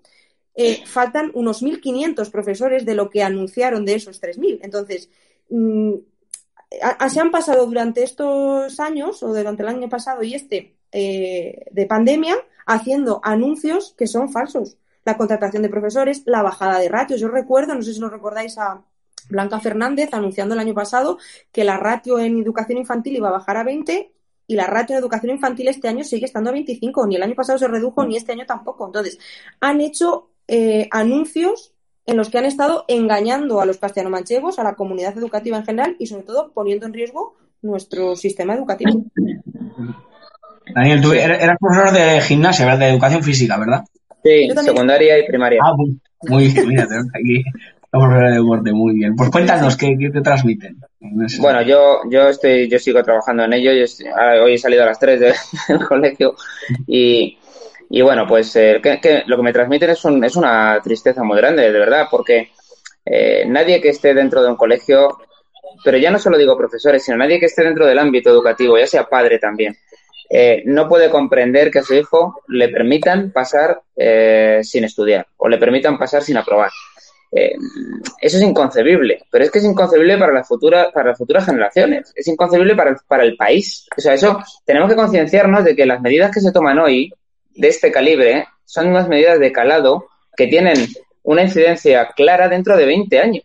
eh, 0.61 0.83
faltan 0.85 1.31
unos 1.35 1.63
1.500 1.63 2.29
profesores 2.31 2.85
de 2.85 2.93
lo 2.93 3.09
que 3.09 3.23
anunciaron 3.23 3.85
de 3.85 3.95
esos 3.95 4.21
3.000. 4.21 4.59
Entonces, 4.61 5.09
mm, 5.49 5.93
se 7.09 7.19
han 7.21 7.31
pasado 7.31 7.65
durante 7.65 8.03
estos 8.03 8.77
años, 8.81 9.23
o 9.23 9.33
durante 9.33 9.63
el 9.63 9.69
año 9.69 9.87
pasado 9.87 10.21
y 10.21 10.33
este, 10.33 10.75
eh, 10.91 11.65
de 11.71 11.85
pandemia, 11.85 12.35
haciendo 12.65 13.21
anuncios 13.23 13.95
que 13.97 14.05
son 14.05 14.33
falsos. 14.33 14.75
La 15.05 15.15
contratación 15.15 15.63
de 15.63 15.69
profesores, 15.69 16.23
la 16.25 16.43
bajada 16.43 16.79
de 16.79 16.89
ratios. 16.89 17.21
Yo 17.21 17.29
recuerdo, 17.29 17.73
no 17.73 17.81
sé 17.81 17.93
si 17.93 18.01
nos 18.01 18.11
recordáis 18.11 18.57
a 18.57 18.83
Blanca 19.29 19.61
Fernández 19.61 20.09
anunciando 20.11 20.55
el 20.55 20.59
año 20.59 20.73
pasado 20.73 21.19
que 21.53 21.63
la 21.63 21.77
ratio 21.77 22.19
en 22.19 22.37
educación 22.37 22.79
infantil 22.79 23.15
iba 23.15 23.29
a 23.29 23.39
bajar 23.39 23.55
a 23.55 23.63
20 23.63 24.11
y 24.45 24.55
la 24.55 24.67
ratio 24.67 24.95
de 24.95 24.99
educación 24.99 25.31
infantil 25.31 25.69
este 25.69 25.87
año 25.87 26.03
sigue 26.03 26.25
estando 26.25 26.49
a 26.49 26.53
25. 26.53 27.07
Ni 27.07 27.15
el 27.15 27.23
año 27.23 27.35
pasado 27.35 27.57
se 27.57 27.67
redujo, 27.69 28.03
ni 28.05 28.17
este 28.17 28.33
año 28.33 28.45
tampoco. 28.45 28.87
Entonces, 28.87 29.19
han 29.61 29.79
hecho 29.79 30.31
eh, 30.49 30.87
anuncios 30.91 31.73
en 32.05 32.17
los 32.17 32.29
que 32.29 32.39
han 32.39 32.45
estado 32.45 32.85
engañando 32.87 33.61
a 33.61 33.65
los 33.65 33.77
castellano-manchegos, 33.77 34.59
a 34.59 34.63
la 34.63 34.75
comunidad 34.75 35.17
educativa 35.17 35.57
en 35.57 35.65
general 35.65 35.95
y 35.99 36.07
sobre 36.07 36.23
todo 36.23 36.51
poniendo 36.51 36.85
en 36.85 36.93
riesgo 36.93 37.35
nuestro 37.61 38.15
sistema 38.15 38.55
educativo. 38.55 39.05
Daniel, 40.73 41.01
tú 41.01 41.13
eras 41.13 41.57
profesor 41.59 41.91
de 41.93 42.21
gimnasia, 42.21 42.65
¿verdad? 42.65 42.79
De 42.79 42.89
educación 42.89 43.23
física, 43.23 43.57
¿verdad? 43.57 43.83
Sí, 44.23 44.49
secundaria 44.63 45.19
y 45.19 45.27
primaria. 45.27 45.61
Ah, 45.63 45.73
muy 46.27 46.47
bien, 46.47 46.67
mira, 46.67 46.83
aquí 46.83 47.43
de 47.91 48.31
deporte, 48.35 48.71
muy 48.71 48.93
bien. 48.93 49.15
Pues 49.15 49.29
cuéntanos, 49.29 49.75
¿qué, 49.75 49.95
te 50.13 50.21
transmiten? 50.21 50.77
Bueno, 51.39 51.61
yo, 51.63 52.01
yo 52.09 52.29
estoy, 52.29 52.69
yo 52.69 52.77
sigo 52.77 53.01
trabajando 53.03 53.43
en 53.45 53.53
ello. 53.53 53.71
hoy 54.43 54.53
he 54.53 54.57
salido 54.57 54.83
a 54.83 54.87
las 54.87 54.99
3 54.99 55.19
del 55.19 55.33
colegio 55.87 56.35
y, 56.85 57.37
y 57.89 58.01
bueno, 58.01 58.27
pues 58.27 58.55
eh, 58.55 58.79
que, 58.81 59.23
lo 59.25 59.35
que 59.35 59.43
me 59.43 59.53
transmiten 59.53 59.89
es, 59.89 60.05
un, 60.05 60.23
es 60.23 60.35
una 60.35 60.79
tristeza 60.81 61.23
muy 61.23 61.37
grande, 61.37 61.71
de 61.71 61.79
verdad, 61.79 62.05
porque 62.09 62.51
eh, 63.03 63.45
nadie 63.47 63.81
que 63.81 63.89
esté 63.89 64.13
dentro 64.13 64.43
de 64.43 64.49
un 64.49 64.55
colegio, 64.55 65.17
pero 65.83 65.97
ya 65.97 66.11
no 66.11 66.19
solo 66.19 66.37
digo 66.37 66.55
profesores, 66.55 67.03
sino 67.03 67.17
nadie 67.17 67.39
que 67.39 67.47
esté 67.47 67.63
dentro 67.63 67.87
del 67.87 67.97
ámbito 67.97 68.29
educativo, 68.29 68.77
ya 68.77 68.85
sea 68.85 69.09
padre 69.09 69.39
también, 69.39 69.75
eh, 70.29 70.61
no 70.65 70.87
puede 70.87 71.09
comprender 71.09 71.71
que 71.71 71.79
a 71.79 71.83
su 71.83 71.95
hijo 71.95 72.43
le 72.47 72.69
permitan 72.69 73.31
pasar 73.31 73.81
sin 74.61 74.83
estudiar 74.83 75.25
o 75.37 75.49
le 75.49 75.57
permitan 75.57 75.97
pasar 75.97 76.21
sin 76.21 76.37
aprobar. 76.37 76.69
eso 77.31 78.37
es 78.37 78.41
inconcebible, 78.43 79.23
pero 79.31 79.43
es 79.43 79.51
que 79.51 79.57
es 79.57 79.65
inconcebible 79.65 80.17
para 80.19 80.31
las 80.31 80.47
futuras 80.47 80.89
para 80.93 81.09
las 81.09 81.17
futuras 81.17 81.43
generaciones, 81.43 82.13
es 82.15 82.27
inconcebible 82.27 82.75
para, 82.75 82.95
para 83.07 83.23
el 83.23 83.35
país. 83.35 83.87
O 83.97 83.99
sea, 83.99 84.13
eso 84.13 84.39
tenemos 84.63 84.89
que 84.89 84.95
concienciarnos 84.95 85.63
de 85.65 85.75
que 85.75 85.87
las 85.87 86.01
medidas 86.01 86.31
que 86.31 86.39
se 86.39 86.51
toman 86.51 86.77
hoy 86.77 87.11
de 87.59 87.67
este 87.67 87.91
calibre 87.91 88.47
son 88.63 88.87
unas 88.87 89.09
medidas 89.09 89.37
de 89.37 89.51
calado 89.51 90.07
que 90.35 90.47
tienen 90.47 90.77
una 91.23 91.43
incidencia 91.43 92.07
clara 92.15 92.47
dentro 92.47 92.77
de 92.77 92.85
20 92.85 93.19
años. 93.19 93.43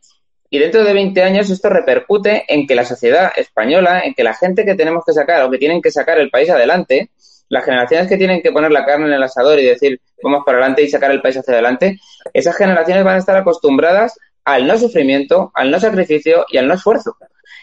Y 0.49 0.61
dentro 0.61 0.85
de 0.85 0.93
20 0.93 1.21
años 1.23 1.51
esto 1.51 1.69
repercute 1.69 2.45
en 2.47 2.69
que 2.69 2.77
la 2.77 2.85
sociedad 2.85 3.33
española, 3.35 4.03
en 4.05 4.15
que 4.15 4.23
la 4.23 4.35
gente 4.35 4.65
que 4.65 4.77
tenemos 4.77 5.05
que 5.05 5.13
sacar 5.13 5.43
o 5.43 5.51
que 5.51 5.59
tienen 5.59 5.83
que 5.83 5.91
sacar 5.91 6.19
el 6.21 6.31
país 6.31 6.49
adelante, 6.49 7.11
las 7.49 7.65
generaciones 7.65 8.07
que 8.07 8.17
tienen 8.17 8.41
que 8.41 8.53
poner 8.53 8.71
la 8.71 8.85
carne 8.85 9.07
en 9.07 9.15
el 9.15 9.23
asador 9.23 9.59
y 9.59 9.65
decir 9.65 10.01
vamos 10.23 10.45
para 10.47 10.59
adelante 10.59 10.85
y 10.85 10.89
sacar 10.89 11.11
el 11.11 11.21
país 11.21 11.37
hacia 11.37 11.55
adelante, 11.55 11.99
esas 12.33 12.57
generaciones 12.57 13.03
van 13.03 13.17
a 13.17 13.19
estar 13.19 13.37
acostumbradas 13.37 14.17
al 14.45 14.67
no 14.69 14.79
sufrimiento, 14.79 15.51
al 15.55 15.73
no 15.73 15.81
sacrificio 15.81 16.47
y 16.49 16.59
al 16.59 16.69
no 16.69 16.75
esfuerzo. 16.75 17.17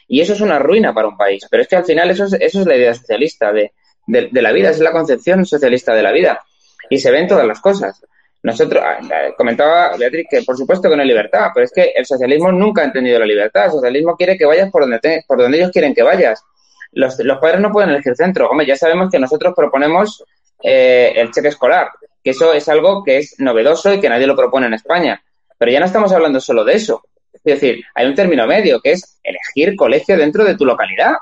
Y 0.06 0.20
eso 0.20 0.34
es 0.34 0.42
una 0.42 0.60
ruina 0.60 0.94
para 0.94 1.08
un 1.08 1.16
país. 1.16 1.48
Pero 1.50 1.64
es 1.64 1.70
que 1.70 1.78
al 1.78 1.86
final 1.86 2.12
eso 2.12 2.26
es, 2.26 2.34
eso 2.34 2.60
es 2.60 2.68
la 2.68 2.76
idea 2.76 2.94
socialista 2.94 3.54
de, 3.54 3.72
de, 4.08 4.30
la 4.42 4.52
vida, 4.52 4.70
es 4.70 4.80
la 4.80 4.92
concepción 4.92 5.46
socialista 5.46 5.94
de 5.94 6.04
la 6.04 6.12
vida. 6.12 6.42
Y 6.90 6.98
se 6.98 7.12
ven 7.12 7.28
todas 7.28 7.46
las 7.46 7.60
cosas. 7.60 8.04
Nosotros, 8.44 8.84
ah, 8.84 9.00
comentaba 9.38 9.96
Beatriz 9.98 10.26
que 10.30 10.42
por 10.42 10.58
supuesto 10.58 10.90
que 10.90 10.96
no 10.96 11.04
hay 11.04 11.08
libertad, 11.08 11.50
pero 11.54 11.66
es 11.66 11.72
que 11.72 11.94
el 11.96 12.06
socialismo 12.06 12.52
nunca 12.52 12.82
ha 12.82 12.86
entendido 12.86 13.20
la 13.20 13.26
libertad. 13.26 13.66
El 13.66 13.72
socialismo 13.72 14.16
quiere 14.16 14.38
que 14.38 14.46
vayas 14.46 14.72
por 14.72 14.82
donde, 14.82 15.24
por 15.28 15.38
donde 15.38 15.58
ellos 15.58 15.72
quieren 15.72 15.94
que 15.94 16.04
vayas. 16.04 16.44
Los, 16.92 17.20
los 17.20 17.38
padres 17.38 17.62
no 17.62 17.72
pueden 17.72 17.92
elegir 17.92 18.16
centro. 18.16 18.50
Hombre, 18.50 18.66
ya 18.66 18.76
sabemos 18.76 19.10
que 19.10 19.20
nosotros 19.20 19.54
proponemos 19.56 20.24
eh, 20.64 21.14
el 21.16 21.32
cheque 21.32 21.48
escolar, 21.48 21.90
que 22.24 22.32
eso 22.32 22.54
es 22.54 22.68
algo 22.70 23.04
que 23.04 23.20
es 23.20 23.36
novedoso 23.40 23.94
y 23.94 24.00
que 24.00 24.10
nadie 24.10 24.28
lo 24.28 24.36
propone 24.36 24.68
en 24.68 24.74
España. 24.74 25.22
Pero 25.58 25.72
ya 25.72 25.80
no 25.80 25.86
estamos 25.86 26.12
hablando 26.12 26.40
solo 26.40 26.64
de 26.64 26.74
eso. 26.74 27.04
Es 27.34 27.44
decir, 27.44 27.84
hay 27.96 28.08
un 28.08 28.16
término 28.16 28.46
medio 28.46 28.80
que 28.82 28.92
es 28.92 29.20
elegir 29.24 29.76
colegio 29.76 30.18
dentro 30.18 30.44
de 30.44 30.56
tu 30.56 30.66
localidad. 30.66 31.14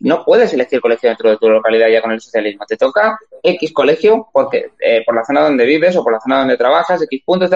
No 0.00 0.24
puedes 0.24 0.52
elegir 0.52 0.80
colegio 0.80 1.08
dentro 1.08 1.30
de 1.30 1.38
tu 1.38 1.48
localidad 1.48 1.88
ya 1.88 2.02
con 2.02 2.12
el 2.12 2.20
socialismo. 2.20 2.64
Te 2.66 2.76
toca 2.76 3.18
X 3.42 3.72
colegio 3.72 4.28
porque 4.32 4.72
eh, 4.78 5.02
por 5.04 5.14
la 5.14 5.24
zona 5.24 5.42
donde 5.42 5.64
vives 5.64 5.96
o 5.96 6.04
por 6.04 6.12
la 6.12 6.20
zona 6.20 6.40
donde 6.40 6.56
trabajas, 6.56 7.02
X 7.02 7.22
puntos. 7.24 7.50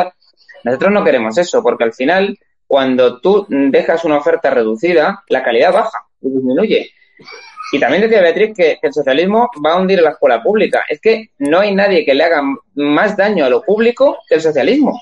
Nosotros 0.65 0.93
no 0.93 1.05
queremos 1.05 1.37
eso 1.39 1.63
porque 1.63 1.85
al 1.85 1.93
final, 1.93 2.39
cuando 2.67 3.21
tú 3.21 3.47
dejas 3.49 4.05
una 4.05 4.19
oferta 4.19 4.51
reducida, 4.51 5.23
la 5.29 5.43
calidad 5.43 5.73
baja 5.73 6.07
y 6.21 6.31
disminuye. 6.31 6.91
Y 7.73 7.79
también 7.79 8.03
decía 8.03 8.21
Beatriz 8.21 8.53
que, 8.57 8.79
que, 8.81 8.89
el 8.89 8.93
socialismo 8.93 9.49
va 9.65 9.75
a 9.75 9.77
hundir 9.77 10.01
a 10.01 10.03
la 10.03 10.11
escuela 10.11 10.43
pública. 10.43 10.85
Es 10.89 11.01
que 11.01 11.31
no 11.39 11.61
hay 11.61 11.75
nadie 11.75 12.05
que 12.05 12.15
le 12.15 12.25
haga 12.25 12.43
más 12.75 13.17
daño 13.17 13.45
a 13.45 13.51
lo 13.51 13.63
público 13.63 14.19
que 14.29 14.37
el 14.37 14.41
socialismo. 14.41 14.99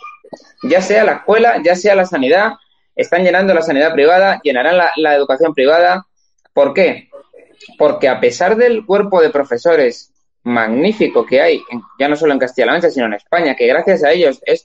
Ya 0.65 0.83
sea 0.83 1.05
la 1.05 1.13
escuela, 1.13 1.63
ya 1.65 1.75
sea 1.75 1.95
la 1.95 2.05
sanidad, 2.05 2.55
están 2.99 3.23
llenando 3.23 3.55
la 3.55 3.63
sanidad 3.63 3.93
privada, 3.93 4.41
llenarán 4.43 4.77
la, 4.97 5.15
educación 5.15 5.55
privada. 5.55 6.07
¿Por 6.53 6.75
qué? 6.75 7.09
Porque 7.77 8.09
a 8.09 8.21
pesar 8.21 8.57
del 8.57 8.85
cuerpo 8.85 9.21
de 9.21 9.31
profesores 9.31 10.13
magnífico 10.45 11.27
que 11.27 11.41
hay, 11.41 11.63
ya 11.99 12.09
no 12.09 12.17
solo 12.17 12.33
en 12.33 12.39
Castilla-La 12.39 12.73
Mancha, 12.73 12.91
sino 12.91 13.07
en 13.07 13.15
España, 13.15 13.55
que 13.55 13.67
gracias 13.67 14.05
a 14.05 14.13
ellos 14.13 14.41
es 14.45 14.65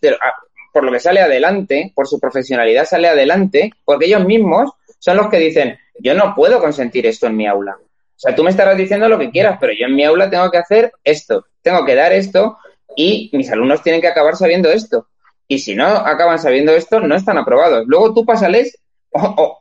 por 0.71 0.83
lo 0.83 0.91
que 0.91 1.00
sale 1.00 1.21
adelante, 1.21 1.91
por 1.93 2.07
su 2.07 2.19
profesionalidad 2.19 2.85
sale 2.85 3.07
adelante, 3.07 3.71
porque 3.85 4.05
ellos 4.05 4.25
mismos 4.25 4.71
son 5.00 5.17
los 5.17 5.27
que 5.27 5.38
dicen, 5.38 5.77
yo 6.00 6.13
no 6.13 6.33
puedo 6.35 6.59
consentir 6.59 7.05
esto 7.05 7.27
en 7.27 7.38
mi 7.38 7.47
aula. 7.47 7.77
O 7.79 8.19
sea, 8.19 8.35
tú 8.35 8.43
me 8.43 8.50
estarás 8.50 8.77
diciendo 8.77 9.07
lo 9.09 9.19
que 9.19 9.31
quieras, 9.31 9.57
pero 9.59 9.73
yo 9.73 9.85
en 9.85 9.95
mi 9.95 10.03
aula 10.03 10.29
tengo 10.29 10.50
que 10.50 10.57
hacer 10.57 10.93
esto, 11.03 11.45
tengo 11.62 11.85
que 11.85 11.95
dar 11.95 12.13
esto 12.13 12.57
y 12.95 13.29
mis 13.33 13.51
alumnos 13.51 13.83
tienen 13.83 14.01
que 14.01 14.07
acabar 14.07 14.35
sabiendo 14.35 14.71
esto. 14.71 15.07
Y 15.47 15.59
si 15.59 15.75
no 15.75 15.85
acaban 15.85 16.39
sabiendo 16.39 16.73
esto, 16.73 17.01
no 17.01 17.15
están 17.15 17.38
aprobados. 17.38 17.83
Luego 17.85 18.13
tú 18.13 18.25
pásales, 18.25 18.79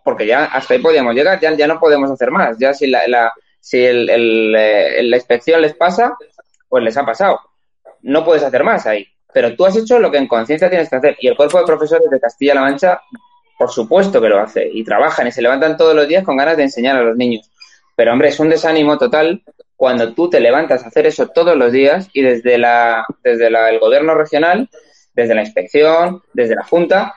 porque 0.05 0.27
ya 0.27 0.45
hasta 0.45 0.75
ahí 0.75 0.81
podíamos 0.81 1.15
llegar, 1.15 1.41
ya, 1.41 1.55
ya 1.55 1.67
no 1.67 1.79
podemos 1.79 2.11
hacer 2.11 2.31
más. 2.31 2.57
Ya 2.59 2.75
si 2.75 2.87
la, 2.87 3.33
si 3.61 3.85
el, 3.85 4.55
eh, 4.57 5.03
la 5.03 5.17
inspección 5.17 5.61
les 5.61 5.75
pasa, 5.75 6.17
pues 6.69 6.83
les 6.83 6.97
ha 6.97 7.05
pasado. 7.05 7.41
No 8.03 8.25
puedes 8.25 8.43
hacer 8.43 8.65
más 8.65 8.87
ahí. 8.87 9.07
Pero 9.33 9.55
tú 9.57 9.65
has 9.65 9.77
hecho 9.77 9.99
lo 9.99 10.11
que 10.11 10.19
en 10.19 10.27
conciencia 10.27 10.69
tienes 10.69 10.89
que 10.89 10.97
hacer. 10.97 11.17
Y 11.21 11.29
el 11.29 11.37
cuerpo 11.37 11.59
de 11.59 11.65
profesores 11.65 12.11
de 12.11 12.21
Castilla-La 12.21 12.61
Mancha, 12.61 13.01
por 13.59 13.71
supuesto 13.71 14.21
que 14.21 14.29
lo 14.29 14.41
hace. 14.41 14.69
Y 14.73 14.85
trabajan 14.85 15.27
y 15.27 15.33
se 15.33 15.43
levantan 15.43 15.77
todos 15.77 15.95
los 15.95 16.09
días 16.09 16.25
con 16.25 16.37
ganas 16.37 16.57
de 16.57 16.65
enseñar 16.65 16.97
a 16.97 17.03
los 17.03 17.17
niños. 17.17 17.51
Pero 17.97 18.13
hombre, 18.13 18.29
es 18.29 18.41
un 18.41 18.49
desánimo 18.49 18.99
total 18.99 19.43
cuando 19.77 20.15
tú 20.15 20.31
te 20.31 20.41
levantas 20.41 20.85
a 20.85 20.89
hacer 20.89 21.07
eso 21.07 21.29
todos 21.29 21.57
los 21.57 21.73
días 21.73 22.09
y 22.13 22.23
desde 22.23 22.57
la 22.57 23.05
desde 23.25 23.51
la, 23.51 23.69
el 23.69 23.81
gobierno 23.81 24.15
regional 24.15 24.69
desde 25.15 25.35
la 25.35 25.43
inspección, 25.43 26.23
desde 26.33 26.55
la 26.55 26.65
Junta, 26.65 27.15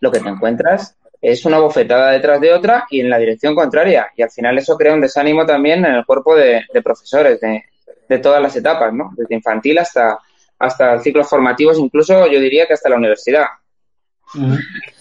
lo 0.00 0.10
que 0.10 0.20
te 0.20 0.28
encuentras 0.28 0.96
es 1.20 1.44
una 1.44 1.58
bofetada 1.58 2.12
detrás 2.12 2.40
de 2.40 2.52
otra 2.52 2.86
y 2.90 3.00
en 3.00 3.10
la 3.10 3.18
dirección 3.18 3.54
contraria. 3.54 4.08
Y 4.16 4.22
al 4.22 4.30
final 4.30 4.58
eso 4.58 4.76
crea 4.76 4.94
un 4.94 5.00
desánimo 5.00 5.44
también 5.44 5.84
en 5.84 5.94
el 5.94 6.06
cuerpo 6.06 6.36
de, 6.36 6.62
profesores 6.82 7.40
de, 7.40 7.64
de, 8.08 8.18
todas 8.18 8.40
las 8.40 8.54
etapas, 8.56 8.92
¿no? 8.92 9.10
Desde 9.16 9.34
infantil 9.34 9.78
hasta, 9.78 10.18
hasta 10.58 10.98
ciclos 11.00 11.28
formativos, 11.28 11.78
incluso 11.78 12.26
yo 12.26 12.40
diría 12.40 12.66
que 12.66 12.74
hasta 12.74 12.88
la 12.88 12.96
universidad. 12.96 13.46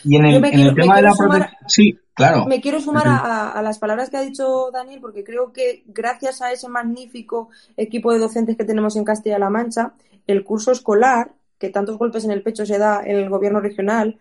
Y 0.04 0.16
en 0.16 0.26
el, 0.26 0.42
tema 0.74 0.96
de 0.96 1.02
la 1.02 1.14
protección. 1.14 1.50
Sí, 1.68 2.00
claro. 2.14 2.46
Me 2.46 2.62
quiero 2.62 2.80
sumar 2.80 3.08
a, 3.08 3.52
a, 3.52 3.62
las 3.62 3.78
palabras 3.78 4.10
que 4.10 4.18
ha 4.18 4.22
dicho 4.22 4.72
Daniel, 4.72 5.02
porque 5.02 5.24
creo 5.24 5.52
que 5.52 5.84
gracias 5.86 6.42
a 6.42 6.52
ese 6.52 6.70
magnífico 6.70 7.50
equipo 7.76 8.14
de 8.14 8.20
docentes 8.20 8.56
que 8.56 8.64
tenemos 8.64 8.96
en 8.96 9.04
Castilla-La 9.04 9.50
Mancha, 9.50 9.94
el 10.28 10.44
curso 10.44 10.72
escolar 10.72 11.32
que 11.60 11.70
tantos 11.70 11.98
golpes 11.98 12.24
en 12.24 12.32
el 12.32 12.44
pecho 12.44 12.66
se 12.66 12.78
da 12.78 13.02
en 13.04 13.18
el 13.18 13.30
gobierno 13.30 13.60
regional 13.60 14.18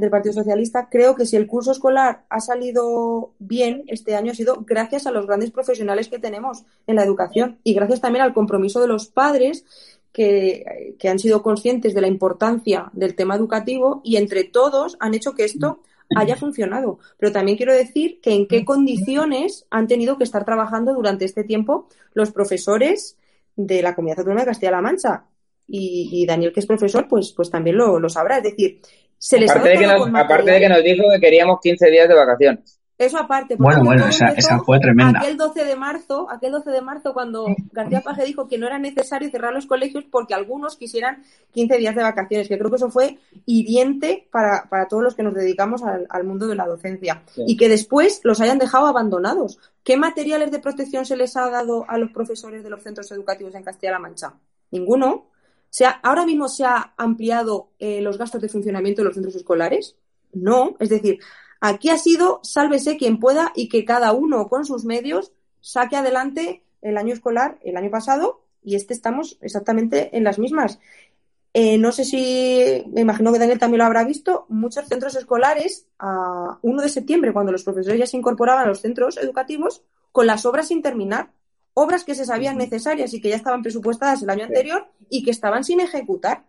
del 0.00 0.10
Partido 0.10 0.32
Socialista, 0.32 0.88
creo 0.90 1.14
que 1.14 1.26
si 1.26 1.36
el 1.36 1.46
curso 1.46 1.72
escolar 1.72 2.24
ha 2.28 2.40
salido 2.40 3.32
bien 3.38 3.84
este 3.86 4.16
año 4.16 4.32
ha 4.32 4.34
sido 4.34 4.64
gracias 4.66 5.06
a 5.06 5.10
los 5.10 5.26
grandes 5.26 5.50
profesionales 5.50 6.08
que 6.08 6.18
tenemos 6.18 6.64
en 6.86 6.96
la 6.96 7.04
educación 7.04 7.58
y 7.64 7.74
gracias 7.74 8.00
también 8.00 8.24
al 8.24 8.34
compromiso 8.34 8.80
de 8.80 8.88
los 8.88 9.06
padres 9.06 9.64
que, 10.12 10.96
han 11.08 11.18
sido 11.18 11.42
conscientes 11.42 11.94
de 11.94 12.00
la 12.00 12.08
importancia 12.08 12.90
del 12.92 13.14
tema 13.14 13.36
educativo 13.36 14.00
y 14.04 14.16
entre 14.16 14.44
todos 14.44 14.96
han 15.00 15.14
hecho 15.14 15.34
que 15.34 15.44
esto 15.44 15.80
haya 16.16 16.36
funcionado. 16.36 16.98
Pero 17.18 17.32
también 17.32 17.56
quiero 17.56 17.72
decir 17.72 18.20
que 18.20 18.34
en 18.34 18.48
qué 18.48 18.64
condiciones 18.64 19.66
han 19.70 19.86
tenido 19.86 20.18
que 20.18 20.24
estar 20.24 20.44
trabajando 20.44 20.94
durante 20.94 21.24
este 21.24 21.44
tiempo 21.44 21.88
los 22.14 22.32
profesores 22.32 23.16
de 23.56 23.82
la 23.82 23.94
Comunidad 23.94 24.20
Autónoma 24.20 24.40
de 24.40 24.46
Castilla-La 24.46 24.80
Mancha, 24.80 25.24
y, 25.72 26.26
Daniel, 26.26 26.52
que 26.52 26.60
es 26.60 26.66
profesor, 26.66 27.06
pues, 27.08 27.32
pues 27.32 27.50
también 27.50 27.76
lo, 27.76 28.08
sabrá. 28.08 28.38
Es 28.38 28.44
decir, 28.44 28.80
se 29.16 29.38
les 29.38 29.50
aparte, 29.50 29.68
de 29.70 29.78
que, 29.78 29.86
nos, 29.86 30.08
aparte 30.08 30.50
de 30.50 30.60
que 30.60 30.68
nos 30.68 30.82
dijo 30.82 31.04
que 31.12 31.20
queríamos 31.20 31.60
15 31.60 31.90
días 31.90 32.08
de 32.08 32.14
vacaciones. 32.14 32.80
Eso 33.00 33.16
aparte. 33.16 33.56
Bueno, 33.56 33.82
bueno, 33.82 34.06
esa, 34.08 34.58
fue 34.58 34.78
tremenda. 34.78 35.20
Aquel 35.20 35.38
12 35.38 35.64
de 35.64 35.74
marzo, 35.74 36.30
aquel 36.30 36.52
12 36.52 36.70
de 36.70 36.82
marzo 36.82 37.14
cuando 37.14 37.46
García 37.72 38.02
Paje 38.02 38.26
dijo 38.26 38.46
que 38.46 38.58
no 38.58 38.66
era 38.66 38.78
necesario 38.78 39.30
cerrar 39.30 39.54
los 39.54 39.64
colegios 39.64 40.04
porque 40.04 40.34
algunos 40.34 40.76
quisieran 40.76 41.22
15 41.52 41.78
días 41.78 41.94
de 41.94 42.02
vacaciones, 42.02 42.46
que 42.46 42.58
creo 42.58 42.68
que 42.68 42.76
eso 42.76 42.90
fue 42.90 43.16
hiriente 43.46 44.28
para, 44.30 44.68
para 44.68 44.86
todos 44.86 45.02
los 45.02 45.14
que 45.14 45.22
nos 45.22 45.32
dedicamos 45.32 45.82
al, 45.82 46.24
mundo 46.24 46.46
de 46.46 46.56
la 46.56 46.66
docencia. 46.66 47.22
Y 47.46 47.56
que 47.56 47.70
después 47.70 48.20
los 48.22 48.42
hayan 48.42 48.58
dejado 48.58 48.86
abandonados. 48.86 49.58
¿Qué 49.82 49.96
materiales 49.96 50.50
de 50.50 50.58
protección 50.58 51.06
se 51.06 51.16
les 51.16 51.38
ha 51.38 51.48
dado 51.48 51.86
a 51.88 51.96
los 51.96 52.10
profesores 52.10 52.62
de 52.62 52.68
los 52.68 52.82
centros 52.82 53.10
educativos 53.12 53.54
en 53.54 53.62
Castilla-La 53.62 53.98
Mancha? 53.98 54.34
Ninguno 54.72 55.29
ahora 56.02 56.26
mismo 56.26 56.48
se 56.48 56.64
ha 56.64 56.94
ampliado 56.96 57.70
eh, 57.78 58.00
los 58.00 58.18
gastos 58.18 58.40
de 58.40 58.48
funcionamiento 58.48 59.02
de 59.02 59.06
los 59.06 59.14
centros 59.14 59.34
escolares. 59.34 59.96
No, 60.32 60.76
es 60.78 60.88
decir, 60.88 61.18
aquí 61.60 61.90
ha 61.90 61.98
sido 61.98 62.40
sálvese 62.42 62.96
quien 62.96 63.18
pueda 63.18 63.52
y 63.54 63.68
que 63.68 63.84
cada 63.84 64.12
uno 64.12 64.48
con 64.48 64.64
sus 64.64 64.84
medios 64.84 65.32
saque 65.60 65.96
adelante 65.96 66.64
el 66.82 66.96
año 66.96 67.12
escolar 67.12 67.58
el 67.62 67.76
año 67.76 67.90
pasado 67.90 68.44
y 68.62 68.74
este 68.74 68.94
estamos 68.94 69.38
exactamente 69.40 70.16
en 70.16 70.24
las 70.24 70.38
mismas. 70.38 70.78
Eh, 71.52 71.78
no 71.78 71.90
sé 71.90 72.04
si, 72.04 72.84
me 72.92 73.00
imagino 73.00 73.32
que 73.32 73.40
Daniel 73.40 73.58
también 73.58 73.78
lo 73.78 73.84
habrá 73.84 74.04
visto, 74.04 74.46
muchos 74.48 74.86
centros 74.86 75.16
escolares 75.16 75.88
a 75.98 76.58
1 76.62 76.82
de 76.82 76.88
septiembre, 76.88 77.32
cuando 77.32 77.50
los 77.50 77.64
profesores 77.64 77.98
ya 77.98 78.06
se 78.06 78.16
incorporaban 78.16 78.64
a 78.64 78.68
los 78.68 78.80
centros 78.80 79.16
educativos, 79.16 79.82
con 80.12 80.26
las 80.26 80.46
obras 80.46 80.68
sin 80.68 80.80
terminar 80.80 81.32
obras 81.80 82.04
que 82.04 82.14
se 82.14 82.24
sabían 82.24 82.58
necesarias 82.58 83.12
y 83.14 83.20
que 83.20 83.30
ya 83.30 83.36
estaban 83.36 83.62
presupuestadas 83.62 84.22
el 84.22 84.30
año 84.30 84.44
anterior 84.44 84.86
y 85.08 85.22
que 85.22 85.30
estaban 85.30 85.64
sin 85.64 85.80
ejecutar. 85.80 86.44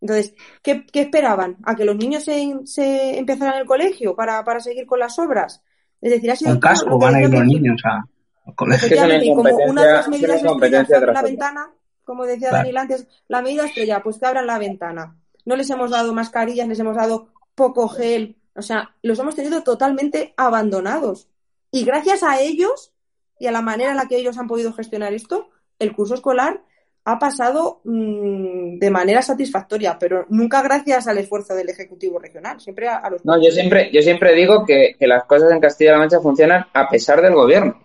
Entonces, 0.00 0.34
¿qué, 0.62 0.84
esperaban? 0.92 1.56
¿A 1.64 1.74
que 1.74 1.84
los 1.84 1.96
niños 1.96 2.24
se, 2.24 2.54
se 2.64 3.18
empezaran 3.18 3.60
el 3.60 3.66
colegio 3.66 4.14
para, 4.14 4.44
para, 4.44 4.60
seguir 4.60 4.86
con 4.86 4.98
las 4.98 5.18
obras? 5.18 5.62
Es 6.00 6.10
decir, 6.10 6.30
ha 6.30 6.36
sido... 6.36 6.52
Un 6.52 6.60
casco 6.60 6.98
van 6.98 7.14
a 7.14 7.22
ir 7.22 7.30
los 7.30 7.44
niños 7.44 7.80
a 7.84 8.04
y 8.46 9.34
como 9.34 9.56
una 9.56 9.84
de 9.84 9.92
las 9.92 10.08
medidas 10.08 10.42
estrellas 10.42 10.88
la 10.88 11.22
ventana, 11.22 11.70
como 12.04 12.24
decía 12.24 12.50
Daniel 12.50 12.76
antes, 12.76 13.08
la 13.26 13.42
medida 13.42 13.66
estrella, 13.66 14.02
pues 14.02 14.18
que 14.18 14.26
abran 14.26 14.46
la 14.46 14.58
ventana. 14.58 15.16
No 15.44 15.56
les 15.56 15.68
hemos 15.70 15.90
dado 15.90 16.12
mascarillas, 16.14 16.68
les 16.68 16.78
hemos 16.78 16.96
dado 16.96 17.32
poco 17.54 17.88
gel, 17.88 18.36
o 18.54 18.62
sea, 18.62 18.94
los 19.02 19.18
hemos 19.18 19.34
tenido 19.34 19.62
totalmente 19.62 20.32
abandonados. 20.36 21.28
Y 21.72 21.84
gracias 21.84 22.22
a 22.22 22.40
ellos 22.40 22.92
y 23.38 23.46
a 23.46 23.52
la 23.52 23.62
manera 23.62 23.90
en 23.90 23.96
la 23.96 24.06
que 24.06 24.16
ellos 24.16 24.38
han 24.38 24.46
podido 24.46 24.72
gestionar 24.72 25.12
esto, 25.12 25.48
el 25.78 25.92
curso 25.92 26.14
escolar 26.14 26.62
ha 27.04 27.18
pasado 27.20 27.80
mm, 27.84 28.78
de 28.78 28.90
manera 28.90 29.22
satisfactoria, 29.22 29.96
pero 29.98 30.26
nunca 30.28 30.60
gracias 30.62 31.06
al 31.06 31.18
esfuerzo 31.18 31.54
del 31.54 31.68
Ejecutivo 31.68 32.18
Regional, 32.18 32.60
siempre 32.60 32.88
a, 32.88 33.08
los... 33.08 33.24
No, 33.24 33.40
yo 33.40 33.50
siempre, 33.52 33.90
yo 33.92 34.02
siempre 34.02 34.34
digo 34.34 34.64
que, 34.66 34.96
las 35.00 35.24
cosas 35.24 35.52
en 35.52 35.60
Castilla-La 35.60 35.98
Mancha 35.98 36.20
funcionan 36.20 36.66
a 36.72 36.88
pesar 36.88 37.22
del 37.22 37.34
gobierno. 37.34 37.80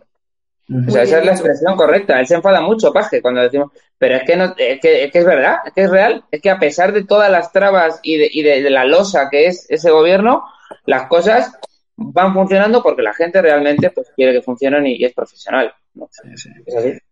O 0.88 0.90
sea, 0.90 1.04
esa 1.04 1.20
es 1.20 1.26
la 1.26 1.34
expresión 1.34 1.76
correcta. 1.76 2.18
Él 2.18 2.26
se 2.26 2.36
enfada 2.36 2.62
mucho, 2.62 2.94
Paje, 2.94 3.22
cuando 3.22 3.42
decimos, 3.42 3.72
pero 3.98 4.16
es 4.16 4.24
que, 4.24 4.38
no, 4.38 4.56
es 4.58 4.80
que, 4.80 5.12
es, 5.14 5.26
verdad, 5.26 5.58
es 5.66 5.74
que 5.74 5.82
es 5.82 5.90
real. 5.92 6.24
Es 6.32 6.42
que 6.42 6.50
a 6.50 6.60
pesar 6.60 6.94
de 6.94 7.04
todas 7.04 7.30
las 7.30 7.52
trabas 7.52 8.00
y 8.02 8.18
de, 8.18 8.30
y 8.32 8.42
de 8.42 8.70
la 8.70 8.86
losa 8.86 9.28
que 9.30 9.48
es 9.48 9.66
ese 9.70 9.92
gobierno, 9.92 10.46
las 10.86 11.08
cosas 11.08 11.52
van 12.14 12.34
funcionando 12.34 12.82
porque 12.82 13.02
la 13.02 13.14
gente 13.14 13.42
realmente 13.42 13.90
pues 13.92 14.08
quiere 14.16 14.34
que 14.34 14.42
funcionen 14.42 14.88
y, 14.88 15.04
es 15.04 15.14
profesional. 15.14 15.74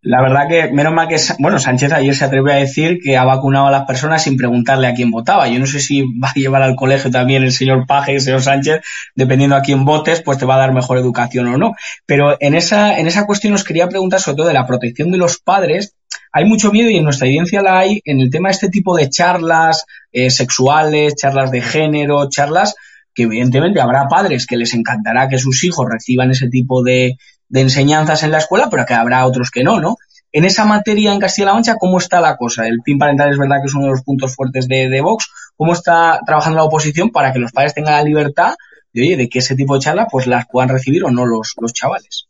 La 0.02 0.22
verdad 0.22 0.48
que, 0.48 0.72
menos 0.72 0.94
mal 0.94 1.08
que, 1.08 1.18
bueno, 1.40 1.60
Sánchez 1.60 1.92
ayer 1.92 2.16
se 2.16 2.26
atrevió 2.26 2.54
a 2.54 2.58
decir 2.58 3.00
que 3.04 3.18
ha 3.18 3.26
vacunado 3.26 3.68
a 3.68 3.72
las 3.72 3.86
personas 3.86 4.24
sin 4.24 4.38
preguntarle 4.38 4.88
a 4.88 4.94
quién 4.94 5.12
votaba. 5.12 5.48
Yo 5.48 5.60
no 5.60 5.66
sé 5.66 5.80
si 5.80 6.02
va 6.02 6.30
a 6.30 6.34
llevar 6.34 6.62
al 6.62 6.76
colegio 6.76 7.12
también 7.12 7.44
el 7.44 7.52
señor 7.52 7.86
Paje 7.86 8.14
y 8.14 8.16
el 8.16 8.22
señor 8.22 8.42
Sánchez, 8.42 8.82
dependiendo 9.16 9.56
a 9.56 9.62
quién 9.62 9.84
votes, 9.84 10.22
pues 10.22 10.38
te 10.38 10.46
va 10.46 10.56
a 10.56 10.60
dar 10.60 10.74
mejor 10.74 10.98
educación 10.98 11.48
o 11.48 11.58
no. 11.58 11.74
Pero 12.06 12.38
en 12.40 12.56
esa, 12.56 12.98
en 12.98 13.08
esa 13.08 13.26
cuestión 13.26 13.54
os 13.54 13.64
quería 13.64 13.90
preguntar 13.90 14.22
sobre 14.22 14.38
todo 14.38 14.48
de 14.48 14.54
la 14.54 14.66
protección 14.66 15.12
de 15.12 15.18
los 15.18 15.40
padres. 15.40 15.96
Hay 16.32 16.46
mucho 16.46 16.72
miedo 16.72 16.90
y 16.90 16.98
en 16.98 17.04
nuestra 17.04 17.28
evidencia 17.28 17.62
la 17.62 17.80
hay 17.80 18.02
en 18.06 18.20
el 18.22 18.30
tema 18.30 18.50
de 18.50 18.54
este 18.54 18.70
tipo 18.70 18.96
de 18.96 19.10
charlas 19.10 19.86
eh, 20.12 20.30
sexuales, 20.30 21.16
charlas 21.16 21.52
de 21.52 21.62
género, 21.62 22.30
charlas 22.30 22.76
que 23.14 23.24
evidentemente 23.24 23.82
habrá 23.82 24.08
padres 24.08 24.46
que 24.46 24.58
les 24.58 24.74
encantará 24.74 25.28
que 25.28 25.38
sus 25.38 25.64
hijos 25.64 25.88
reciban 25.90 26.32
ese 26.32 26.50
tipo 26.50 26.84
de, 26.84 27.18
enseñanzas 27.52 28.24
en 28.24 28.32
la 28.32 28.38
escuela, 28.38 28.70
pero 28.70 28.86
que 28.86 28.94
habrá 28.94 29.26
otros 29.26 29.50
que 29.52 29.64
no, 29.64 29.80
¿no? 29.80 29.98
En 30.32 30.46
esa 30.46 30.66
materia 30.66 31.12
en 31.12 31.20
Castilla-La 31.20 31.54
Mancha, 31.54 31.76
¿cómo 31.80 31.98
está 31.98 32.22
la 32.22 32.38
cosa? 32.38 32.68
El 32.68 32.82
PIN 32.84 33.00
parental 33.00 33.32
es 33.32 33.38
verdad 33.40 33.58
que 33.62 33.66
es 33.66 33.74
uno 33.74 33.86
de 33.86 33.92
los 33.92 34.04
puntos 34.04 34.36
fuertes 34.36 34.68
de, 34.68 34.88
de 34.88 35.02
Vox. 35.02 35.28
¿Cómo 35.58 35.74
está 35.74 36.20
trabajando 36.24 36.58
la 36.58 36.66
oposición 36.66 37.10
para 37.10 37.34
que 37.34 37.40
los 37.40 37.52
padres 37.52 37.74
tengan 37.74 37.94
la 37.94 38.04
libertad 38.04 38.54
de, 38.94 39.02
oye, 39.02 39.18
de 39.18 39.28
que 39.28 39.40
ese 39.40 39.56
tipo 39.56 39.74
de 39.74 39.82
charlas 39.82 40.08
pues 40.12 40.28
las 40.28 40.46
puedan 40.48 40.70
recibir 40.70 41.04
o 41.04 41.10
no 41.10 41.26
los, 41.26 41.56
los 41.60 41.74
chavales? 41.74 42.29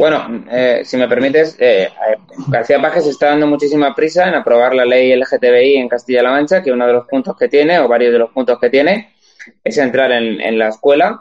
Bueno, 0.00 0.46
eh, 0.50 0.80
si 0.82 0.96
me 0.96 1.06
permites, 1.06 1.56
eh, 1.58 1.90
García 2.48 2.80
Pajes 2.80 3.06
está 3.06 3.26
dando 3.26 3.46
muchísima 3.46 3.94
prisa 3.94 4.26
en 4.28 4.34
aprobar 4.34 4.74
la 4.74 4.86
ley 4.86 5.14
LGTBI 5.14 5.76
en 5.76 5.90
Castilla-La 5.90 6.30
Mancha, 6.30 6.62
que 6.62 6.72
uno 6.72 6.86
de 6.86 6.94
los 6.94 7.06
puntos 7.06 7.36
que 7.36 7.48
tiene, 7.48 7.78
o 7.80 7.86
varios 7.86 8.10
de 8.10 8.18
los 8.18 8.30
puntos 8.30 8.58
que 8.58 8.70
tiene, 8.70 9.12
es 9.62 9.76
entrar 9.76 10.10
en, 10.10 10.58
la 10.58 10.68
escuela 10.68 11.20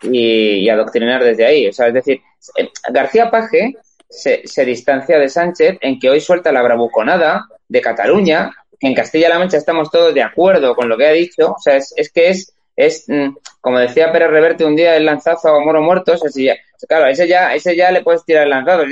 y, 0.00 0.68
adoctrinar 0.68 1.24
desde 1.24 1.44
ahí. 1.44 1.66
O 1.66 1.72
sea, 1.72 1.88
es 1.88 1.94
decir, 1.94 2.20
eh, 2.56 2.68
García 2.92 3.32
Paje 3.32 3.74
se, 4.08 4.64
distancia 4.64 5.18
de 5.18 5.28
Sánchez 5.28 5.78
en 5.80 5.98
que 5.98 6.08
hoy 6.08 6.20
suelta 6.20 6.52
la 6.52 6.62
bravuconada 6.62 7.48
de 7.68 7.80
Cataluña, 7.80 8.52
que 8.78 8.86
en 8.86 8.94
Castilla-La 8.94 9.40
Mancha 9.40 9.56
estamos 9.56 9.90
todos 9.90 10.14
de 10.14 10.22
acuerdo 10.22 10.76
con 10.76 10.88
lo 10.88 10.96
que 10.96 11.06
ha 11.08 11.12
dicho. 11.12 11.54
O 11.54 11.58
sea, 11.58 11.76
es, 11.76 12.12
que 12.14 12.28
es 12.28 12.54
es, 12.76 13.06
mm, 13.08 13.34
como 13.60 13.80
decía 13.80 14.12
Pérez 14.12 14.30
Reverte 14.30 14.64
un 14.64 14.76
día, 14.76 14.94
el 14.96 15.04
lanzazo 15.04 15.48
a 15.48 15.64
Moro 15.64 15.82
Muertos, 15.82 16.24
así 16.24 16.44
ya, 16.44 16.54
claro, 16.86 17.06
ese 17.06 17.26
ya, 17.26 17.54
ese 17.54 17.76
ya 17.76 17.90
le 17.90 18.02
puedes 18.02 18.24
tirar 18.24 18.44
el 18.44 18.50
lanzazo. 18.50 18.84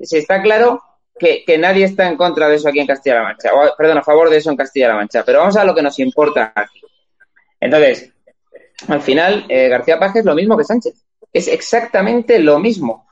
Si 0.00 0.16
está 0.16 0.42
claro 0.42 0.82
que, 1.18 1.44
nadie 1.58 1.84
está 1.84 2.08
en 2.08 2.16
contra 2.16 2.48
de 2.48 2.56
eso 2.56 2.68
aquí 2.68 2.80
en 2.80 2.86
Castilla-La 2.86 3.22
Mancha, 3.22 3.54
o, 3.54 3.76
perdón, 3.76 3.98
a 3.98 4.02
favor 4.02 4.30
de 4.30 4.38
eso 4.38 4.50
en 4.50 4.56
Castilla-La 4.56 4.94
Mancha, 4.94 5.22
pero 5.24 5.40
vamos 5.40 5.56
a 5.56 5.64
lo 5.64 5.74
que 5.74 5.82
nos 5.82 5.98
importa 5.98 6.52
aquí. 6.54 6.80
Entonces, 7.60 8.10
al 8.88 9.00
final, 9.00 9.44
eh, 9.48 9.68
García 9.68 9.98
Paz 9.98 10.16
es 10.16 10.24
lo 10.24 10.34
mismo 10.34 10.56
que 10.56 10.64
Sánchez, 10.64 10.94
es 11.32 11.48
exactamente 11.48 12.38
lo 12.38 12.58
mismo. 12.58 13.06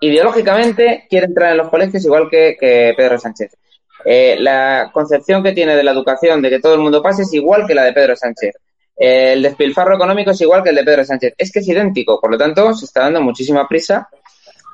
Ideológicamente 0.00 1.06
quiere 1.08 1.26
entrar 1.26 1.52
en 1.52 1.58
los 1.58 1.68
colegios 1.68 2.04
igual 2.04 2.28
que, 2.30 2.94
Pedro 2.96 3.18
Sánchez. 3.18 3.56
Eh, 4.04 4.36
la 4.38 4.90
concepción 4.94 5.42
que 5.42 5.52
tiene 5.52 5.76
de 5.76 5.82
la 5.82 5.90
educación, 5.90 6.40
de 6.40 6.48
que 6.48 6.60
todo 6.60 6.74
el 6.74 6.80
mundo 6.80 7.02
pase, 7.02 7.22
es 7.22 7.34
igual 7.34 7.66
que 7.66 7.74
la 7.74 7.84
de 7.84 7.92
Pedro 7.92 8.16
Sánchez 8.16 8.54
el 9.00 9.42
despilfarro 9.42 9.94
económico 9.94 10.30
es 10.30 10.40
igual 10.42 10.62
que 10.62 10.68
el 10.68 10.76
de 10.76 10.84
Pedro 10.84 11.04
Sánchez. 11.04 11.32
Es 11.38 11.50
que 11.50 11.60
es 11.60 11.68
idéntico, 11.68 12.20
por 12.20 12.30
lo 12.30 12.36
tanto, 12.36 12.74
se 12.74 12.84
está 12.84 13.00
dando 13.00 13.22
muchísima 13.22 13.66
prisa 13.66 14.06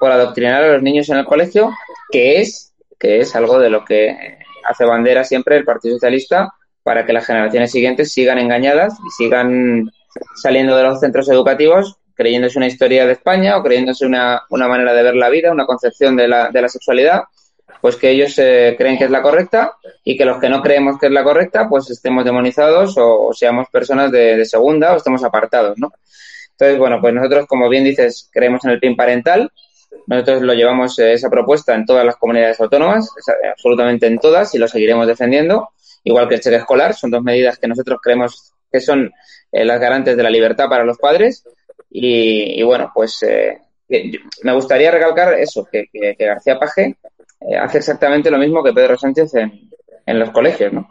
por 0.00 0.10
adoctrinar 0.10 0.64
a 0.64 0.72
los 0.72 0.82
niños 0.82 1.08
en 1.10 1.18
el 1.18 1.24
colegio, 1.24 1.70
que 2.10 2.40
es, 2.40 2.74
que 2.98 3.20
es 3.20 3.36
algo 3.36 3.60
de 3.60 3.70
lo 3.70 3.84
que 3.84 4.36
hace 4.68 4.84
bandera 4.84 5.22
siempre 5.22 5.56
el 5.56 5.64
Partido 5.64 5.94
Socialista 5.94 6.52
para 6.82 7.06
que 7.06 7.12
las 7.12 7.24
generaciones 7.24 7.70
siguientes 7.70 8.12
sigan 8.12 8.38
engañadas 8.38 8.94
y 8.94 9.10
sigan 9.10 9.92
saliendo 10.34 10.76
de 10.76 10.82
los 10.82 10.98
centros 10.98 11.28
educativos 11.28 11.96
creyéndose 12.16 12.58
una 12.58 12.66
historia 12.66 13.06
de 13.06 13.12
España 13.12 13.56
o 13.56 13.62
creyéndose 13.62 14.06
una, 14.06 14.42
una 14.50 14.66
manera 14.66 14.92
de 14.92 15.04
ver 15.04 15.14
la 15.14 15.28
vida, 15.28 15.52
una 15.52 15.66
concepción 15.66 16.16
de 16.16 16.26
la, 16.26 16.50
de 16.50 16.62
la 16.62 16.68
sexualidad 16.68 17.22
pues 17.86 17.94
que 17.94 18.10
ellos 18.10 18.36
eh, 18.40 18.74
creen 18.76 18.98
que 18.98 19.04
es 19.04 19.12
la 19.12 19.22
correcta 19.22 19.76
y 20.02 20.16
que 20.16 20.24
los 20.24 20.40
que 20.40 20.48
no 20.48 20.60
creemos 20.60 20.98
que 20.98 21.06
es 21.06 21.12
la 21.12 21.22
correcta, 21.22 21.68
pues 21.68 21.88
estemos 21.88 22.24
demonizados 22.24 22.96
o, 22.98 23.32
seamos 23.32 23.68
personas 23.68 24.10
de, 24.10 24.44
segunda 24.44 24.92
o 24.92 24.96
estemos 24.96 25.22
apartados, 25.22 25.78
¿no? 25.78 25.92
Entonces, 26.50 26.80
bueno, 26.80 27.00
pues 27.00 27.14
nosotros, 27.14 27.46
como 27.46 27.68
bien 27.68 27.84
dices, 27.84 28.28
creemos 28.32 28.64
en 28.64 28.72
el 28.72 28.80
PIN 28.80 28.96
parental. 28.96 29.52
Nosotros 30.08 30.42
lo 30.42 30.54
llevamos 30.54 30.98
eh, 30.98 31.12
esa 31.12 31.30
propuesta 31.30 31.76
en 31.76 31.86
todas 31.86 32.04
las 32.04 32.16
comunidades 32.16 32.60
autónomas, 32.60 33.08
absolutamente 33.52 34.08
en 34.08 34.18
todas, 34.18 34.52
y 34.56 34.58
lo 34.58 34.66
seguiremos 34.66 35.06
defendiendo. 35.06 35.68
Igual 36.02 36.28
que 36.28 36.34
el 36.34 36.40
cheque 36.40 36.56
escolar, 36.56 36.92
son 36.92 37.12
dos 37.12 37.22
medidas 37.22 37.56
que 37.56 37.68
nosotros 37.68 38.00
creemos 38.02 38.52
que 38.72 38.80
son 38.80 39.12
eh, 39.52 39.64
las 39.64 39.78
garantes 39.78 40.16
de 40.16 40.24
la 40.24 40.30
libertad 40.30 40.68
para 40.68 40.82
los 40.82 40.98
padres. 40.98 41.44
Y, 41.88 42.60
bueno, 42.64 42.90
pues 42.92 43.24
me 44.42 44.52
gustaría 44.54 44.90
recalcar 44.90 45.34
eso, 45.34 45.68
que, 45.70 45.86
que 45.92 46.16
García 46.18 46.58
Paje 46.58 46.96
eh, 47.40 47.56
hace 47.56 47.78
exactamente 47.78 48.30
lo 48.30 48.38
mismo 48.38 48.62
que 48.62 48.72
Pedro 48.72 48.96
Sánchez 48.96 49.32
en, 49.34 50.18
los 50.18 50.30
colegios, 50.30 50.72
¿no? 50.72 50.88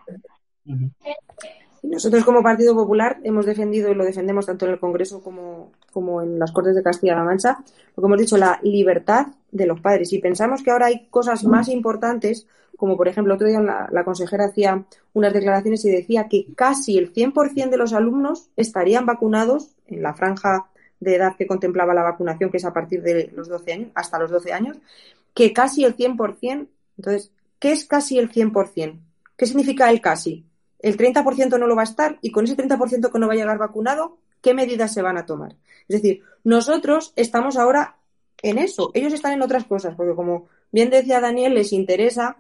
Nosotros 1.84 2.26
como 2.26 2.42
Partido 2.42 2.76
Popular 2.76 3.20
hemos 3.24 3.46
defendido 3.46 3.92
y 3.92 3.96
lo 3.96 4.04
defendemos 4.04 4.46
tanto 4.46 4.66
en 4.66 4.74
el 4.74 4.80
Congreso 4.80 5.22
como, 5.22 5.72
como 5.92 6.22
en 6.22 6.40
las 6.40 6.52
Cortes 6.52 6.76
de 6.76 6.84
Castilla-La 6.84 7.24
Mancha, 7.24 7.58
lo 7.96 8.02
que 8.02 8.08
hemos 8.08 8.20
dicho, 8.20 8.38
la 8.38 8.60
libertad 8.64 9.28
de 9.52 9.68
los 9.68 9.80
padres. 9.82 10.12
Y 10.14 10.20
pensamos 10.20 10.64
que 10.64 10.72
ahora 10.72 10.88
hay 10.88 11.08
cosas 11.10 11.44
más 11.44 11.70
importantes, 11.70 12.48
como 12.76 12.98
por 12.98 13.08
ejemplo, 13.08 13.36
otro 13.36 13.48
día 13.48 13.60
la, 13.60 13.88
la 13.92 14.04
consejera 14.04 14.46
hacía 14.46 14.84
unas 15.14 15.34
declaraciones 15.34 15.86
y 15.86 15.92
decía 15.92 16.28
que 16.28 16.48
casi 16.56 16.98
el 16.98 17.14
100% 17.14 17.70
de 17.70 17.78
los 17.78 17.94
alumnos 17.94 18.50
estarían 18.56 19.06
vacunados 19.06 19.76
en 19.88 20.02
la 20.02 20.14
franja 20.14 20.68
de 21.00 21.16
edad 21.16 21.36
que 21.38 21.48
contemplaba 21.48 21.94
la 21.94 22.04
vacunación, 22.04 22.50
que 22.50 22.58
es 22.58 22.66
a 22.66 22.74
partir 22.74 23.02
de 23.02 23.32
los 23.34 23.48
12 23.48 23.74
años, 23.74 23.92
hasta 23.96 24.20
los 24.20 24.32
12 24.32 24.54
años, 24.54 24.78
que 25.36 25.54
casi 25.54 25.84
el 25.84 25.96
100%. 25.96 26.68
Entonces, 26.98 27.32
¿qué 27.60 27.72
es 27.72 27.86
casi 27.86 28.18
el 28.18 28.32
100%? 28.32 29.00
¿Qué 29.38 29.46
significa 29.46 29.92
el 29.92 30.02
casi? 30.02 30.46
El 30.80 30.98
30% 30.98 31.60
no 31.60 31.68
lo 31.68 31.76
va 31.76 31.82
a 31.82 31.86
estar 31.86 32.18
y 32.22 32.32
con 32.32 32.46
ese 32.46 32.58
30% 32.58 33.12
que 33.12 33.20
no 33.20 33.28
va 33.28 33.34
a 33.34 33.36
llegar 33.36 33.60
vacunado, 33.60 34.18
¿qué 34.42 34.56
medidas 34.56 34.94
se 34.94 35.04
van 35.04 35.18
a 35.18 35.26
tomar? 35.26 35.56
Es 35.88 36.02
decir, 36.02 36.24
nosotros 36.44 37.14
estamos 37.16 37.58
ahora 37.58 37.98
en 38.42 38.58
eso, 38.58 38.92
ellos 38.94 39.14
están 39.14 39.34
en 39.34 39.42
otras 39.42 39.66
cosas, 39.66 39.96
porque 39.96 40.16
como 40.16 40.48
bien 40.72 40.90
decía 40.90 41.20
Daniel, 41.20 41.54
les 41.54 41.74
interesa 41.74 42.38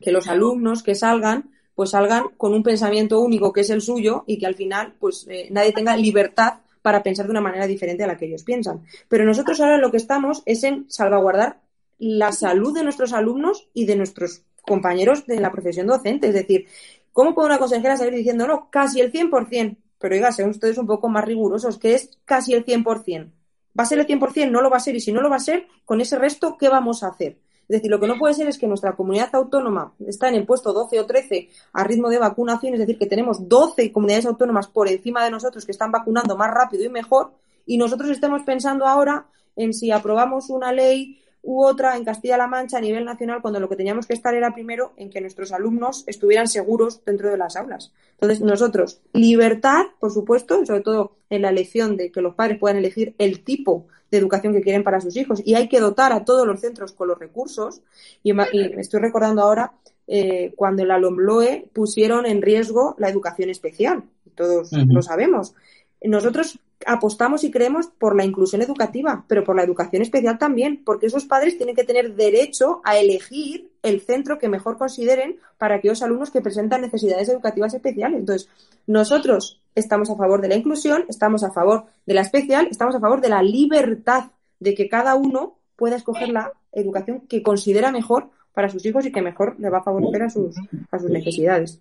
que 0.00 0.12
los 0.12 0.28
alumnos 0.28 0.82
que 0.82 0.94
salgan, 0.94 1.50
pues 1.74 1.90
salgan 1.90 2.24
con 2.36 2.52
un 2.52 2.62
pensamiento 2.62 3.20
único 3.20 3.52
que 3.52 3.60
es 3.62 3.70
el 3.70 3.80
suyo 3.80 4.24
y 4.26 4.38
que 4.38 4.46
al 4.46 4.54
final, 4.54 4.94
pues 4.98 5.26
eh, 5.28 5.48
nadie 5.50 5.72
tenga 5.72 5.96
libertad 5.96 6.54
para 6.82 7.02
pensar 7.02 7.26
de 7.26 7.30
una 7.30 7.40
manera 7.40 7.66
diferente 7.66 8.04
a 8.04 8.06
la 8.06 8.16
que 8.16 8.26
ellos 8.26 8.42
piensan. 8.42 8.82
Pero 9.08 9.24
nosotros 9.24 9.60
ahora 9.60 9.78
lo 9.78 9.90
que 9.90 9.96
estamos 9.96 10.42
es 10.44 10.64
en 10.64 10.84
salvaguardar 10.90 11.63
la 11.98 12.32
salud 12.32 12.74
de 12.74 12.82
nuestros 12.82 13.12
alumnos 13.12 13.68
y 13.72 13.86
de 13.86 13.96
nuestros 13.96 14.42
compañeros 14.62 15.26
de 15.26 15.40
la 15.40 15.52
profesión 15.52 15.86
docente. 15.86 16.28
Es 16.28 16.34
decir, 16.34 16.66
¿cómo 17.12 17.34
puede 17.34 17.46
una 17.46 17.58
consejera 17.58 17.96
salir 17.96 18.14
diciendo, 18.14 18.46
no, 18.46 18.68
casi 18.70 19.00
el 19.00 19.12
100%? 19.12 19.76
Pero 19.98 20.14
oiga, 20.14 20.32
sean 20.32 20.50
ustedes 20.50 20.78
un 20.78 20.86
poco 20.86 21.08
más 21.08 21.24
rigurosos, 21.24 21.78
que 21.78 21.94
es 21.94 22.10
casi 22.24 22.52
el 22.52 22.64
100%. 22.64 23.30
¿Va 23.78 23.82
a 23.82 23.86
ser 23.86 23.98
el 23.98 24.06
100%? 24.06 24.50
No 24.50 24.60
lo 24.60 24.70
va 24.70 24.76
a 24.76 24.80
ser. 24.80 24.94
Y 24.96 25.00
si 25.00 25.12
no 25.12 25.20
lo 25.20 25.30
va 25.30 25.36
a 25.36 25.40
ser, 25.40 25.66
con 25.84 26.00
ese 26.00 26.18
resto, 26.18 26.56
¿qué 26.58 26.68
vamos 26.68 27.02
a 27.02 27.08
hacer? 27.08 27.38
Es 27.68 27.76
decir, 27.76 27.90
lo 27.90 27.98
que 27.98 28.06
no 28.06 28.18
puede 28.18 28.34
ser 28.34 28.46
es 28.46 28.58
que 28.58 28.66
nuestra 28.66 28.94
comunidad 28.94 29.30
autónoma 29.34 29.94
está 30.06 30.28
en 30.28 30.34
el 30.34 30.44
puesto 30.44 30.72
12 30.74 31.00
o 31.00 31.06
13 31.06 31.48
a 31.72 31.84
ritmo 31.84 32.10
de 32.10 32.18
vacunación, 32.18 32.74
es 32.74 32.80
decir, 32.80 32.98
que 32.98 33.06
tenemos 33.06 33.48
12 33.48 33.90
comunidades 33.90 34.26
autónomas 34.26 34.68
por 34.68 34.86
encima 34.86 35.24
de 35.24 35.30
nosotros 35.30 35.64
que 35.64 35.72
están 35.72 35.90
vacunando 35.90 36.36
más 36.36 36.50
rápido 36.52 36.84
y 36.84 36.90
mejor, 36.90 37.32
y 37.64 37.78
nosotros 37.78 38.10
estemos 38.10 38.42
pensando 38.42 38.86
ahora 38.86 39.26
en 39.56 39.72
si 39.72 39.90
aprobamos 39.90 40.50
una 40.50 40.72
ley 40.72 41.18
u 41.44 41.62
otra 41.62 41.96
en 41.96 42.04
Castilla-La 42.04 42.46
Mancha 42.46 42.78
a 42.78 42.80
nivel 42.80 43.04
nacional 43.04 43.42
cuando 43.42 43.60
lo 43.60 43.68
que 43.68 43.76
teníamos 43.76 44.06
que 44.06 44.14
estar 44.14 44.34
era 44.34 44.54
primero 44.54 44.92
en 44.96 45.10
que 45.10 45.20
nuestros 45.20 45.52
alumnos 45.52 46.04
estuvieran 46.06 46.48
seguros 46.48 47.04
dentro 47.04 47.30
de 47.30 47.36
las 47.36 47.56
aulas. 47.56 47.92
Entonces, 48.12 48.40
nosotros, 48.40 49.00
libertad, 49.12 49.84
por 50.00 50.10
supuesto, 50.10 50.64
sobre 50.64 50.80
todo 50.80 51.16
en 51.30 51.42
la 51.42 51.50
elección 51.50 51.96
de 51.96 52.10
que 52.10 52.22
los 52.22 52.34
padres 52.34 52.58
puedan 52.58 52.78
elegir 52.78 53.14
el 53.18 53.44
tipo 53.44 53.86
de 54.10 54.18
educación 54.18 54.52
que 54.52 54.62
quieren 54.62 54.84
para 54.84 55.00
sus 55.00 55.16
hijos 55.16 55.42
y 55.44 55.54
hay 55.54 55.68
que 55.68 55.80
dotar 55.80 56.12
a 56.12 56.24
todos 56.24 56.46
los 56.46 56.60
centros 56.60 56.92
con 56.92 57.08
los 57.08 57.18
recursos. 57.18 57.82
Y, 58.22 58.32
me 58.32 58.46
estoy 58.78 59.00
recordando 59.00 59.42
ahora 59.42 59.72
eh, 60.06 60.54
cuando 60.56 60.82
en 60.82 60.88
la 60.88 60.98
LOMLOE 60.98 61.68
pusieron 61.72 62.24
en 62.26 62.40
riesgo 62.40 62.94
la 62.98 63.08
educación 63.10 63.50
especial. 63.50 64.04
Todos 64.34 64.72
lo 64.72 65.02
sabemos. 65.02 65.54
Nosotros 66.02 66.58
apostamos 66.86 67.44
y 67.44 67.50
creemos 67.50 67.86
por 67.86 68.16
la 68.16 68.24
inclusión 68.24 68.62
educativa, 68.62 69.24
pero 69.28 69.44
por 69.44 69.56
la 69.56 69.62
educación 69.62 70.02
especial 70.02 70.38
también, 70.38 70.82
porque 70.84 71.06
esos 71.06 71.24
padres 71.24 71.56
tienen 71.56 71.74
que 71.74 71.84
tener 71.84 72.14
derecho 72.14 72.80
a 72.84 72.96
elegir 72.98 73.70
el 73.82 74.00
centro 74.00 74.38
que 74.38 74.48
mejor 74.48 74.78
consideren 74.78 75.36
para 75.58 75.76
aquellos 75.76 76.02
alumnos 76.02 76.30
que 76.30 76.40
presentan 76.40 76.80
necesidades 76.80 77.28
educativas 77.28 77.74
especiales. 77.74 78.20
Entonces, 78.20 78.48
nosotros 78.86 79.60
estamos 79.74 80.10
a 80.10 80.16
favor 80.16 80.40
de 80.40 80.48
la 80.48 80.56
inclusión, 80.56 81.04
estamos 81.08 81.44
a 81.44 81.52
favor 81.52 81.86
de 82.06 82.14
la 82.14 82.22
especial, 82.22 82.68
estamos 82.70 82.94
a 82.94 83.00
favor 83.00 83.20
de 83.20 83.28
la 83.28 83.42
libertad 83.42 84.30
de 84.60 84.74
que 84.74 84.88
cada 84.88 85.14
uno 85.14 85.58
pueda 85.76 85.96
escoger 85.96 86.28
la 86.28 86.52
educación 86.72 87.22
que 87.28 87.42
considera 87.42 87.90
mejor 87.90 88.30
para 88.52 88.68
sus 88.68 88.84
hijos 88.86 89.04
y 89.04 89.12
que 89.12 89.20
mejor 89.20 89.56
le 89.58 89.68
va 89.68 89.78
a 89.78 89.82
favorecer 89.82 90.22
a 90.22 90.30
sus, 90.30 90.56
a 90.90 90.98
sus 90.98 91.10
necesidades. 91.10 91.80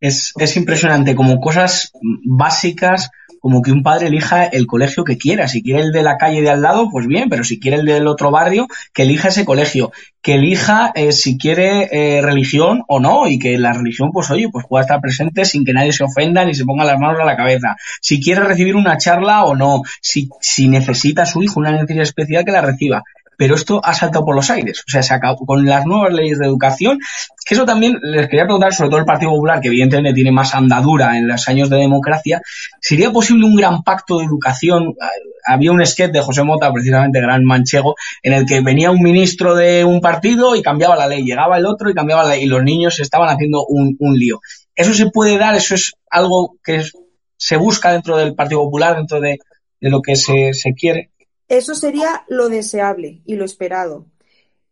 Es, 0.00 0.32
es 0.38 0.56
impresionante, 0.56 1.14
como 1.14 1.40
cosas 1.40 1.92
básicas 2.24 3.10
como 3.42 3.60
que 3.60 3.72
un 3.72 3.82
padre 3.82 4.06
elija 4.06 4.44
el 4.44 4.68
colegio 4.68 5.02
que 5.02 5.18
quiera. 5.18 5.48
Si 5.48 5.64
quiere 5.64 5.80
el 5.80 5.90
de 5.90 6.04
la 6.04 6.16
calle 6.16 6.40
de 6.40 6.48
al 6.48 6.62
lado, 6.62 6.88
pues 6.90 7.08
bien, 7.08 7.28
pero 7.28 7.42
si 7.42 7.58
quiere 7.58 7.78
el 7.78 7.84
del 7.84 8.06
otro 8.06 8.30
barrio, 8.30 8.68
que 8.94 9.02
elija 9.02 9.28
ese 9.28 9.44
colegio. 9.44 9.90
Que 10.22 10.34
elija 10.34 10.92
eh, 10.94 11.10
si 11.10 11.36
quiere 11.36 11.88
eh, 11.90 12.22
religión 12.22 12.84
o 12.86 13.00
no, 13.00 13.26
y 13.26 13.40
que 13.40 13.58
la 13.58 13.72
religión, 13.72 14.12
pues 14.12 14.30
oye, 14.30 14.48
pues 14.48 14.64
pueda 14.68 14.82
estar 14.82 15.00
presente 15.00 15.44
sin 15.44 15.64
que 15.64 15.72
nadie 15.72 15.92
se 15.92 16.04
ofenda 16.04 16.44
ni 16.44 16.54
se 16.54 16.64
ponga 16.64 16.84
las 16.84 17.00
manos 17.00 17.20
a 17.20 17.24
la 17.24 17.36
cabeza. 17.36 17.74
Si 18.00 18.22
quiere 18.22 18.44
recibir 18.44 18.76
una 18.76 18.96
charla 18.96 19.44
o 19.44 19.56
no, 19.56 19.82
si, 20.00 20.28
si 20.40 20.68
necesita 20.68 21.22
a 21.22 21.26
su 21.26 21.42
hijo 21.42 21.58
una 21.58 21.72
necesidad 21.72 22.04
especial, 22.04 22.44
que 22.44 22.52
la 22.52 22.60
reciba 22.60 23.02
pero 23.36 23.54
esto 23.54 23.80
ha 23.84 23.94
saltado 23.94 24.24
por 24.24 24.34
los 24.34 24.50
aires. 24.50 24.84
O 24.86 24.90
sea, 24.90 25.02
se 25.02 25.14
acabó 25.14 25.44
con 25.46 25.64
las 25.64 25.86
nuevas 25.86 26.12
leyes 26.12 26.38
de 26.38 26.46
educación, 26.46 26.98
que 27.44 27.54
eso 27.54 27.64
también 27.64 27.98
les 28.02 28.28
quería 28.28 28.44
preguntar, 28.44 28.72
sobre 28.72 28.90
todo 28.90 29.00
el 29.00 29.06
Partido 29.06 29.32
Popular, 29.32 29.60
que 29.60 29.68
evidentemente 29.68 30.14
tiene 30.14 30.32
más 30.32 30.54
andadura 30.54 31.16
en 31.16 31.28
los 31.28 31.48
años 31.48 31.70
de 31.70 31.78
democracia, 31.78 32.40
¿sería 32.80 33.10
posible 33.10 33.46
un 33.46 33.56
gran 33.56 33.82
pacto 33.82 34.18
de 34.18 34.24
educación? 34.24 34.94
Había 35.44 35.72
un 35.72 35.84
sketch 35.84 36.12
de 36.12 36.20
José 36.20 36.42
Mota, 36.44 36.72
precisamente 36.72 37.20
gran 37.20 37.44
manchego, 37.44 37.94
en 38.22 38.32
el 38.32 38.46
que 38.46 38.60
venía 38.60 38.90
un 38.90 39.02
ministro 39.02 39.54
de 39.54 39.84
un 39.84 40.00
partido 40.00 40.54
y 40.54 40.62
cambiaba 40.62 40.96
la 40.96 41.08
ley, 41.08 41.24
llegaba 41.24 41.58
el 41.58 41.66
otro 41.66 41.90
y 41.90 41.94
cambiaba 41.94 42.24
la 42.24 42.30
ley, 42.30 42.44
y 42.44 42.46
los 42.46 42.62
niños 42.62 43.00
estaban 43.00 43.28
haciendo 43.28 43.64
un, 43.66 43.96
lío. 44.12 44.40
¿Eso 44.74 44.92
se 44.92 45.10
puede 45.10 45.38
dar? 45.38 45.54
¿Eso 45.54 45.74
es 45.74 45.92
algo 46.10 46.56
que 46.62 46.82
se 47.36 47.56
busca 47.56 47.92
dentro 47.92 48.16
del 48.16 48.34
Partido 48.34 48.60
Popular, 48.60 48.96
dentro 48.96 49.20
de, 49.20 49.38
lo 49.80 50.00
que 50.00 50.16
se, 50.16 50.52
se 50.52 50.74
quiere? 50.74 51.11
Eso 51.52 51.74
sería 51.74 52.24
lo 52.28 52.48
deseable 52.48 53.20
y 53.26 53.34
lo 53.34 53.44
esperado. 53.44 54.06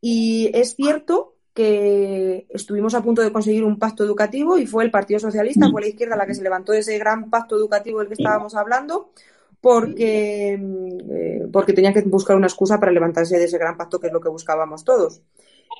Y 0.01 0.51
es 0.55 0.77
cierto 0.77 1.35
que 1.53 2.47
estuvimos 2.49 2.95
a 2.95 3.03
punto 3.03 3.21
de 3.21 3.31
conseguir 3.31 3.65
un 3.65 3.79
pacto 3.79 4.03
educativo 4.03 4.57
y 4.57 4.67
fue 4.67 4.83
el 4.83 4.91
Partido 4.91 5.21
Socialista, 5.21 5.69
fue 5.71 5.83
la 5.83 5.89
izquierda 5.89 6.17
la 6.17 6.25
que 6.25 6.35
se 6.35 6.43
levantó 6.43 6.73
ese 6.73 6.97
gran 6.97 7.29
pacto 7.29 7.55
educativo 7.55 7.99
del 7.99 8.09
que 8.09 8.15
estábamos 8.15 8.55
hablando, 8.55 9.13
porque, 9.61 10.55
eh, 10.55 11.49
porque 11.53 11.75
tenían 11.75 11.93
que 11.93 12.01
buscar 12.01 12.35
una 12.35 12.47
excusa 12.47 12.81
para 12.81 12.93
levantarse 12.93 13.37
de 13.37 13.45
ese 13.45 13.59
gran 13.59 13.77
pacto 13.77 14.01
que 14.01 14.07
es 14.07 14.13
lo 14.15 14.23
que 14.23 14.31
buscábamos 14.31 14.83
todos. 14.83 15.21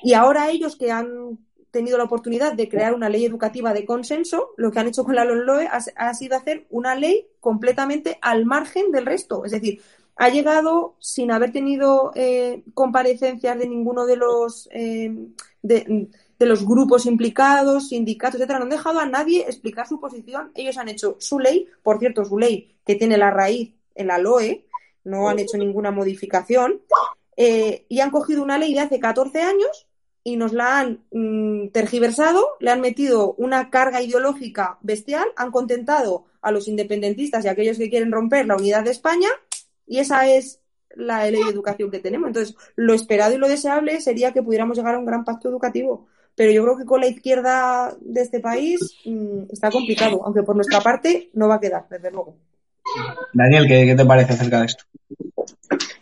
Y 0.03 0.13
ahora 0.13 0.51
ellos 0.51 0.75
que 0.75 0.91
han 0.91 1.39
tenido 1.71 1.97
la 1.97 2.03
oportunidad 2.03 2.53
de 2.53 2.69
crear 2.69 2.93
una 2.93 3.09
ley 3.09 3.25
educativa 3.25 3.73
de 3.73 3.85
consenso, 3.85 4.51
lo 4.55 4.71
que 4.71 4.79
han 4.79 4.89
hecho 4.89 5.03
con 5.03 5.15
la 5.15 5.25
LOE 5.25 5.67
ha 5.67 6.13
sido 6.13 6.37
hacer 6.37 6.67
una 6.69 6.93
ley 6.93 7.25
completamente 7.39 8.19
al 8.21 8.45
margen 8.45 8.91
del 8.91 9.07
resto. 9.07 9.45
Es 9.45 9.51
decir, 9.51 9.81
ha 10.21 10.29
llegado 10.29 10.97
sin 10.99 11.31
haber 11.31 11.51
tenido 11.51 12.11
eh, 12.13 12.61
comparecencias 12.75 13.57
de 13.57 13.67
ninguno 13.67 14.05
de 14.05 14.17
los 14.17 14.69
eh, 14.71 15.11
de, 15.63 16.09
los 16.37 16.63
grupos 16.63 17.07
implicados, 17.07 17.89
sindicatos, 17.89 18.35
etcétera. 18.35 18.59
No 18.59 18.65
han 18.65 18.69
dejado 18.69 18.99
a 18.99 19.07
nadie 19.07 19.41
explicar 19.41 19.87
su 19.87 19.99
posición. 19.99 20.51
Ellos 20.53 20.77
han 20.77 20.89
hecho 20.89 21.17
su 21.19 21.39
ley, 21.39 21.67
por 21.81 21.97
cierto, 21.97 22.23
su 22.23 22.37
ley 22.37 22.75
que 22.85 22.93
tiene 22.93 23.17
la 23.17 23.31
raíz 23.31 23.73
en 23.95 24.07
la 24.07 24.19
LOE, 24.19 24.67
no 25.05 25.27
han 25.27 25.39
hecho 25.39 25.57
ninguna 25.57 25.89
modificación, 25.89 26.81
eh, 27.35 27.87
y 27.89 28.01
han 28.01 28.11
cogido 28.11 28.43
una 28.43 28.59
ley 28.59 28.75
de 28.75 28.81
hace 28.81 28.99
14 28.99 29.41
años 29.41 29.87
y 30.23 30.35
nos 30.35 30.53
la 30.53 30.81
han 30.81 31.03
mm, 31.11 31.69
tergiversado, 31.69 32.47
le 32.59 32.69
han 32.69 32.81
metido 32.81 33.33
una 33.39 33.71
carga 33.71 34.03
ideológica 34.03 34.77
bestial, 34.81 35.25
han 35.35 35.49
contentado 35.49 36.25
a 36.43 36.51
los 36.51 36.67
independentistas 36.67 37.43
y 37.43 37.47
a 37.47 37.51
aquellos 37.51 37.79
que 37.79 37.89
quieren 37.89 38.11
romper 38.11 38.45
la 38.45 38.55
unidad 38.55 38.83
de 38.83 38.91
España 38.91 39.29
y 39.87 39.99
esa 39.99 40.27
es 40.27 40.61
la 40.95 41.29
ley 41.29 41.43
de 41.43 41.51
educación 41.51 41.91
que 41.91 41.99
tenemos. 41.99 42.27
Entonces, 42.27 42.55
lo 42.75 42.93
esperado 42.93 43.33
y 43.33 43.37
lo 43.37 43.47
deseable 43.47 44.01
sería 44.01 44.31
que 44.31 44.43
pudiéramos 44.43 44.77
llegar 44.77 44.95
a 44.95 44.99
un 44.99 45.05
gran 45.05 45.23
pacto 45.23 45.49
educativo. 45.49 46.07
Pero 46.35 46.51
yo 46.51 46.63
creo 46.63 46.77
que 46.77 46.85
con 46.85 47.01
la 47.01 47.07
izquierda 47.07 47.93
de 47.99 48.21
este 48.21 48.39
país 48.39 48.79
mm, 49.05 49.51
está 49.51 49.69
complicado, 49.69 50.21
aunque 50.23 50.43
por 50.43 50.55
nuestra 50.55 50.79
parte 50.79 51.29
no 51.33 51.47
va 51.47 51.55
a 51.55 51.59
quedar, 51.59 51.85
desde 51.89 52.11
luego. 52.11 52.35
Daniel, 53.33 53.67
¿qué, 53.67 53.93
te 53.95 54.05
parece 54.05 54.33
acerca 54.33 54.59
de 54.59 54.65
esto? 54.65 54.83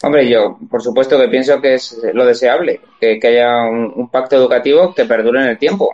Hombre, 0.04 0.30
yo 0.30 0.58
por 0.70 0.82
supuesto 0.82 1.20
que 1.20 1.28
pienso 1.28 1.60
que 1.60 1.76
es 1.76 2.00
lo 2.14 2.26
deseable, 2.26 2.80
que, 3.00 3.20
haya 3.22 3.64
un, 3.66 4.10
pacto 4.10 4.36
educativo 4.36 4.94
que 4.94 5.06
perdure 5.06 5.42
en 5.42 5.48
el 5.50 5.58
tiempo, 5.58 5.90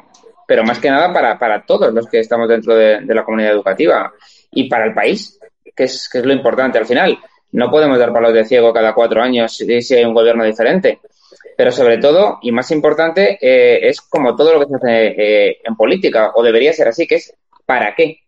pero 0.47 0.63
más 0.63 0.79
que 0.79 0.89
nada 0.89 1.11
para, 1.11 1.39
para 1.39 1.65
todos 1.65 1.93
los 1.93 2.07
que 2.07 2.19
estamos 2.19 2.47
dentro 2.47 2.75
de, 2.75 3.01
la 3.01 3.23
comunidad 3.23 3.53
educativa 3.53 4.13
y 4.51 4.69
para 4.69 4.85
el 4.85 4.93
país, 4.93 5.39
que 5.75 5.85
es, 5.85 6.07
que 6.07 6.19
es 6.19 6.25
lo 6.25 6.33
importante 6.33 6.77
al 6.77 6.85
final. 6.85 7.17
No 7.55 7.71
podemos 7.71 7.97
dar 7.97 8.11
palos 8.11 8.33
de 8.33 8.43
ciego 8.43 8.73
cada 8.73 8.93
cuatro 8.93 9.21
años 9.21 9.55
si 9.55 9.95
hay 9.95 10.03
un 10.03 10.13
gobierno 10.13 10.43
diferente. 10.43 10.99
Pero 11.55 11.71
sobre 11.71 11.99
todo, 11.99 12.37
y 12.41 12.51
más 12.51 12.69
importante, 12.71 13.37
eh, 13.41 13.87
es 13.87 14.01
como 14.01 14.35
todo 14.35 14.53
lo 14.53 14.59
que 14.59 14.65
se 14.65 14.75
hace 14.75 15.05
eh, 15.17 15.57
en 15.63 15.73
política, 15.77 16.33
o 16.35 16.43
debería 16.43 16.73
ser 16.73 16.89
así, 16.89 17.07
que 17.07 17.15
es 17.15 17.33
¿para 17.65 17.95
qué? 17.95 18.19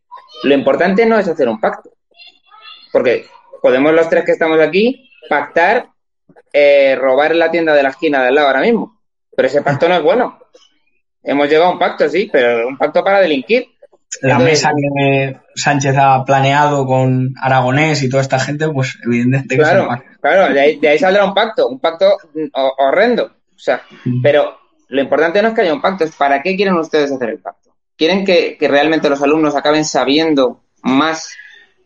Lo 0.43 0.53
importante 0.53 1.05
no 1.05 1.19
es 1.19 1.27
hacer 1.27 1.49
un 1.49 1.59
pacto. 1.59 1.89
Porque 2.93 3.25
podemos 3.61 3.91
los 3.91 4.07
tres 4.07 4.23
que 4.23 4.31
estamos 4.31 4.61
aquí 4.61 5.11
pactar 5.27 5.89
eh, 6.53 6.95
robar 6.95 7.35
la 7.35 7.51
tienda 7.51 7.75
de 7.75 7.83
la 7.83 7.89
esquina 7.89 8.23
del 8.23 8.35
lado 8.35 8.47
ahora 8.47 8.61
mismo. 8.61 9.01
Pero 9.35 9.49
ese 9.49 9.61
pacto 9.61 9.89
no 9.89 9.95
es 9.95 10.03
bueno. 10.03 10.39
Hemos 11.21 11.49
llegado 11.49 11.65
a 11.65 11.73
un 11.73 11.79
pacto, 11.79 12.07
sí, 12.07 12.29
pero 12.31 12.65
un 12.65 12.77
pacto 12.77 13.03
para 13.03 13.19
delinquir 13.19 13.67
la 14.21 14.39
mesa 14.39 14.71
que 14.75 15.37
Sánchez 15.55 15.95
ha 15.97 16.23
planeado 16.25 16.85
con 16.85 17.33
Aragonés 17.41 18.03
y 18.03 18.09
toda 18.09 18.21
esta 18.21 18.39
gente, 18.39 18.69
pues 18.69 18.97
evidentemente 19.05 19.57
claro, 19.57 19.89
claro, 20.21 20.53
de 20.53 20.87
ahí, 20.87 20.99
saldrá 20.99 21.25
un 21.25 21.33
pacto, 21.33 21.67
un 21.67 21.79
pacto 21.79 22.17
horrendo. 22.77 23.25
O 23.25 23.59
sea, 23.59 23.81
mm. 24.05 24.21
pero 24.21 24.57
lo 24.89 25.01
importante 25.01 25.41
no 25.41 25.49
es 25.49 25.53
que 25.53 25.61
haya 25.61 25.73
un 25.73 25.81
pacto, 25.81 26.03
es 26.03 26.15
para 26.15 26.41
qué 26.41 26.55
quieren 26.55 26.75
ustedes 26.75 27.11
hacer 27.11 27.29
el 27.29 27.39
pacto. 27.39 27.71
¿Quieren 27.97 28.25
que, 28.25 28.57
realmente 28.61 29.09
los 29.09 29.21
alumnos 29.21 29.55
acaben 29.55 29.83
sabiendo 29.83 30.61
más 30.83 31.33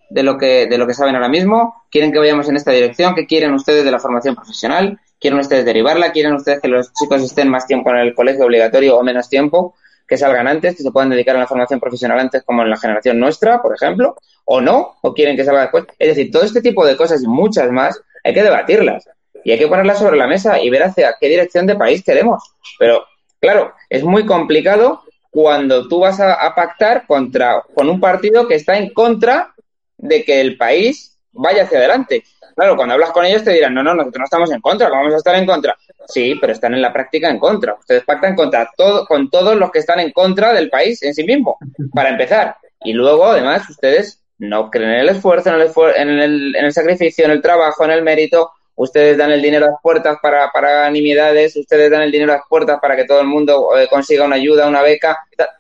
de 0.10 0.23
lo 0.23 0.38
que 0.38 0.67
de 0.67 0.77
lo 0.77 0.86
que 0.86 0.93
saben 0.93 1.15
ahora 1.15 1.29
mismo? 1.29 1.84
¿Quieren 1.89 2.12
que 2.12 2.19
vayamos 2.19 2.49
en 2.49 2.57
esta 2.57 2.71
dirección? 2.71 3.15
¿Qué 3.15 3.25
quieren 3.25 3.53
ustedes 3.53 3.86
de 3.86 3.91
la 3.91 3.99
formación 3.99 4.36
profesional? 4.36 4.99
¿Quieren 5.19 5.39
ustedes 5.39 5.63
derivarla? 5.63 6.12
¿Quieren 6.12 6.34
ustedes 6.34 6.60
que 6.60 6.67
los 6.67 6.91
chicos 6.93 7.23
estén 7.23 7.49
más 7.49 7.65
tiempo 7.65 7.91
en 7.91 7.97
el 7.97 8.13
colegio 8.13 8.45
obligatorio 8.45 8.97
o 8.97 9.03
menos 9.03 9.29
tiempo? 9.29 9.75
Que 10.12 10.17
salgan 10.17 10.45
antes, 10.45 10.76
que 10.76 10.84
se 10.84 10.91
puedan 10.91 11.10
dedicar 11.10 11.38
a 11.38 11.39
la 11.39 11.47
formación 11.47 11.80
profesional 11.80 12.19
antes, 12.19 12.43
como 12.43 12.63
en 12.63 12.69
la 12.69 12.76
generación 12.76 13.17
nuestra, 13.17 13.62
por 13.62 13.74
ejemplo, 13.74 14.17
o 14.43 14.60
no, 14.60 14.97
o 15.02 15.13
quieren 15.13 15.38
que 15.38 15.45
salga 15.45 15.62
después. 15.62 15.86
Es 15.97 16.10
decir, 16.10 16.30
todo 16.30 16.43
este 16.43 16.62
tipo 16.62 16.86
de 16.86 16.97
cosas 16.97 17.24
y 17.24 17.28
muchas 17.28 17.71
más 17.71 17.97
hay 18.21 18.34
que 18.34 18.43
debatirlas 18.43 19.10
y 19.45 19.52
hay 19.52 19.58
que 19.58 19.69
ponerlas 19.69 20.00
sobre 20.00 20.17
la 20.17 20.28
mesa 20.28 20.62
y 20.62 20.69
ver 20.69 20.84
hacia 20.84 21.15
qué 21.17 21.30
dirección 21.30 21.65
de 21.65 21.78
país 21.78 22.04
queremos. 22.04 22.43
Pero, 22.78 23.06
claro, 23.39 23.74
es 23.89 24.04
muy 24.04 24.26
complicado 24.26 25.02
cuando 25.30 25.88
tú 25.88 26.02
vas 26.02 26.19
a, 26.19 26.34
a 26.34 26.56
pactar 26.56 27.08
contra, 27.08 27.63
con 27.74 27.88
un 27.88 28.02
partido 28.02 28.50
que 28.50 28.56
está 28.56 28.78
en 28.78 28.89
contra 28.89 29.54
de 29.97 30.26
que 30.26 30.41
el 30.41 30.58
país 30.58 31.17
vaya 31.32 31.63
hacia 31.63 31.78
adelante. 31.78 32.26
Claro, 32.62 32.76
cuando 32.76 32.93
hablas 32.93 33.10
con 33.10 33.26
ellos 33.26 33.43
te 33.43 33.54
dirán, 33.54 33.74
no, 33.74 33.82
no, 33.82 33.95
nosotros 33.95 34.19
no 34.19 34.26
estamos 34.26 34.52
en 34.52 34.62
contra, 34.62 34.88
vamos 34.88 35.12
a 35.15 35.17
estar 35.17 35.34
en 35.34 35.47
contra. 35.47 35.76
Sí, 36.06 36.38
pero 36.39 36.54
están 36.54 36.76
en 36.76 36.84
la 36.84 36.93
práctica 36.93 37.28
en 37.28 37.39
contra. 37.39 37.74
Ustedes 37.74 38.04
pactan 38.04 38.36
contra 38.36 38.69
todo, 38.78 39.08
con 39.08 39.32
todos 39.32 39.56
los 39.56 39.71
que 39.71 39.80
están 39.80 40.00
en 40.00 40.12
contra 40.12 40.54
del 40.54 40.69
país 40.69 41.02
en 41.02 41.15
sí 41.15 41.24
mismo, 41.24 41.58
para 41.91 42.10
empezar. 42.10 42.58
Y 42.84 42.93
luego, 42.93 43.26
además, 43.26 43.67
ustedes 43.67 44.21
no 44.38 44.69
creen 44.69 44.91
en 44.91 45.00
el 45.00 45.10
esfuerzo, 45.10 45.50
en 45.50 46.10
el, 46.19 46.56
en 46.56 46.65
el, 46.65 46.71
sacrificio, 46.71 47.26
en 47.26 47.32
el 47.32 47.41
trabajo, 47.41 47.84
en 47.84 47.89
el 47.89 48.04
mérito. 48.04 48.52
Ustedes 48.76 49.17
dan 49.17 49.32
el 49.32 49.41
dinero 49.41 49.65
a 49.65 49.69
las 49.69 49.82
puertas 49.82 50.19
para, 50.21 50.52
para 50.52 50.88
nimiedades, 50.91 51.56
ustedes 51.56 51.89
dan 51.89 52.04
el 52.04 52.12
dinero 52.12 52.34
a 52.34 52.36
las 52.36 52.45
puertas 52.47 52.78
para 52.80 52.95
que 52.95 53.06
todo 53.06 53.21
el 53.21 53.28
mundo 53.28 53.76
eh, 53.76 53.88
consiga 53.89 54.24
una 54.24 54.36
ayuda, 54.36 54.67
una 54.67 54.84
beca. 54.84 55.17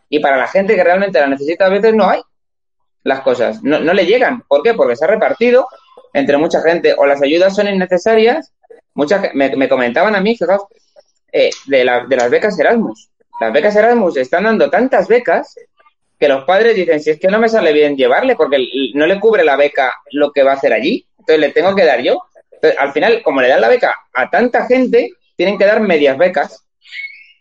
Y 0.07 0.19
para 0.19 0.37
la 0.37 0.47
gente 0.47 0.75
que 0.75 0.83
realmente 0.83 1.19
la 1.19 1.25
necesita, 1.25 1.65
a 1.65 1.69
veces 1.69 1.95
no 1.95 2.07
hay 2.07 2.21
las 3.01 3.21
cosas. 3.21 3.63
No, 3.63 3.79
no 3.79 3.91
le 3.91 4.05
llegan. 4.05 4.43
¿Por 4.47 4.61
qué? 4.61 4.75
Porque 4.75 4.95
se 4.95 5.05
ha 5.05 5.07
repartido 5.07 5.67
entre 6.13 6.37
mucha 6.37 6.61
gente 6.61 6.93
o 6.97 7.05
las 7.05 7.21
ayudas 7.21 7.55
son 7.55 7.67
innecesarias. 7.67 8.53
Muchas, 8.93 9.33
me, 9.33 9.55
me 9.55 9.69
comentaban 9.69 10.15
a 10.15 10.21
mí, 10.21 10.35
fijaos, 10.35 10.63
eh, 11.31 11.49
de, 11.65 11.85
la, 11.85 12.05
de 12.05 12.15
las 12.15 12.29
becas 12.29 12.59
Erasmus. 12.59 13.09
Las 13.39 13.53
becas 13.53 13.75
Erasmus 13.75 14.17
están 14.17 14.43
dando 14.43 14.69
tantas 14.69 15.07
becas 15.07 15.55
que 16.19 16.27
los 16.27 16.43
padres 16.43 16.75
dicen, 16.75 16.99
si 16.99 17.09
es 17.09 17.19
que 17.19 17.29
no 17.29 17.39
me 17.39 17.49
sale 17.49 17.73
bien 17.73 17.95
llevarle 17.95 18.35
porque 18.35 18.57
no 18.93 19.07
le 19.07 19.19
cubre 19.19 19.43
la 19.43 19.55
beca 19.55 19.91
lo 20.11 20.31
que 20.31 20.43
va 20.43 20.51
a 20.51 20.55
hacer 20.55 20.73
allí, 20.73 21.07
entonces 21.17 21.39
le 21.39 21.49
tengo 21.49 21.75
que 21.75 21.85
dar 21.85 22.01
yo. 22.01 22.21
Entonces, 22.51 22.79
al 22.79 22.91
final, 22.91 23.23
como 23.23 23.41
le 23.41 23.47
dan 23.47 23.61
la 23.61 23.69
beca 23.69 23.95
a 24.13 24.29
tanta 24.29 24.67
gente, 24.67 25.09
tienen 25.35 25.57
que 25.57 25.65
dar 25.65 25.79
medias 25.79 26.17
becas. 26.17 26.63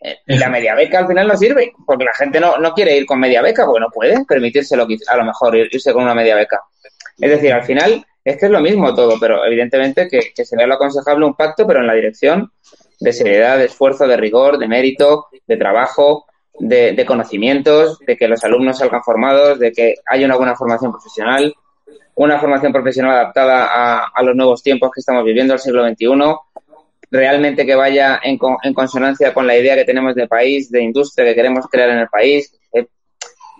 Eh, 0.01 0.17
y 0.25 0.37
la 0.39 0.49
media 0.49 0.73
beca 0.73 0.99
al 0.99 1.07
final 1.07 1.27
no 1.27 1.37
sirve, 1.37 1.73
porque 1.85 2.05
la 2.05 2.13
gente 2.13 2.39
no, 2.39 2.57
no 2.57 2.73
quiere 2.73 2.97
ir 2.97 3.05
con 3.05 3.19
media 3.19 3.43
beca, 3.43 3.65
porque 3.65 3.81
no 3.81 3.89
puede 3.93 4.25
permitírselo 4.25 4.87
a 5.07 5.17
lo 5.17 5.25
mejor 5.25 5.55
irse 5.55 5.93
con 5.93 6.03
una 6.03 6.15
media 6.15 6.35
beca. 6.35 6.59
Es 7.19 7.29
decir, 7.29 7.53
al 7.53 7.63
final 7.63 8.03
es 8.23 8.37
que 8.37 8.45
es 8.45 8.51
lo 8.51 8.61
mismo 8.61 8.93
todo, 8.93 9.17
pero 9.19 9.45
evidentemente 9.45 10.07
que, 10.07 10.31
que 10.35 10.45
sería 10.45 10.67
lo 10.67 10.75
aconsejable 10.75 11.25
un 11.25 11.35
pacto, 11.35 11.65
pero 11.65 11.79
en 11.79 11.87
la 11.87 11.93
dirección 11.93 12.51
de 12.99 13.13
seriedad, 13.13 13.57
de 13.57 13.65
esfuerzo, 13.65 14.07
de 14.07 14.15
rigor, 14.15 14.57
de 14.59 14.67
mérito, 14.67 15.27
de 15.47 15.57
trabajo, 15.57 16.25
de, 16.59 17.05
conocimientos, 17.05 17.99
de 17.99 18.15
que 18.15 18.27
los 18.27 18.43
alumnos 18.43 18.77
salgan 18.77 19.03
formados, 19.03 19.59
de 19.59 19.71
que 19.71 19.95
haya 20.05 20.25
una 20.25 20.37
buena 20.37 20.55
formación 20.55 20.91
profesional, 20.91 21.53
una 22.15 22.39
formación 22.39 22.71
profesional 22.71 23.13
adaptada 23.13 24.09
a, 24.13 24.23
los 24.23 24.35
nuevos 24.35 24.61
tiempos 24.61 24.91
que 24.93 24.99
estamos 24.99 25.23
viviendo, 25.23 25.53
el 25.53 25.59
siglo 25.59 25.87
XXI, 25.87 26.07
realmente 27.09 27.65
que 27.65 27.75
vaya 27.75 28.19
en, 28.23 28.37
en, 28.63 28.73
consonancia 28.73 29.33
con 29.33 29.47
la 29.47 29.57
idea 29.57 29.75
que 29.75 29.85
tenemos 29.85 30.13
de 30.13 30.27
país, 30.27 30.69
de 30.69 30.83
industria 30.83 31.25
que 31.25 31.35
queremos 31.35 31.65
crear 31.69 31.89
en 31.89 31.99
el 31.99 32.07
país. 32.07 32.53
Eh, 32.73 32.87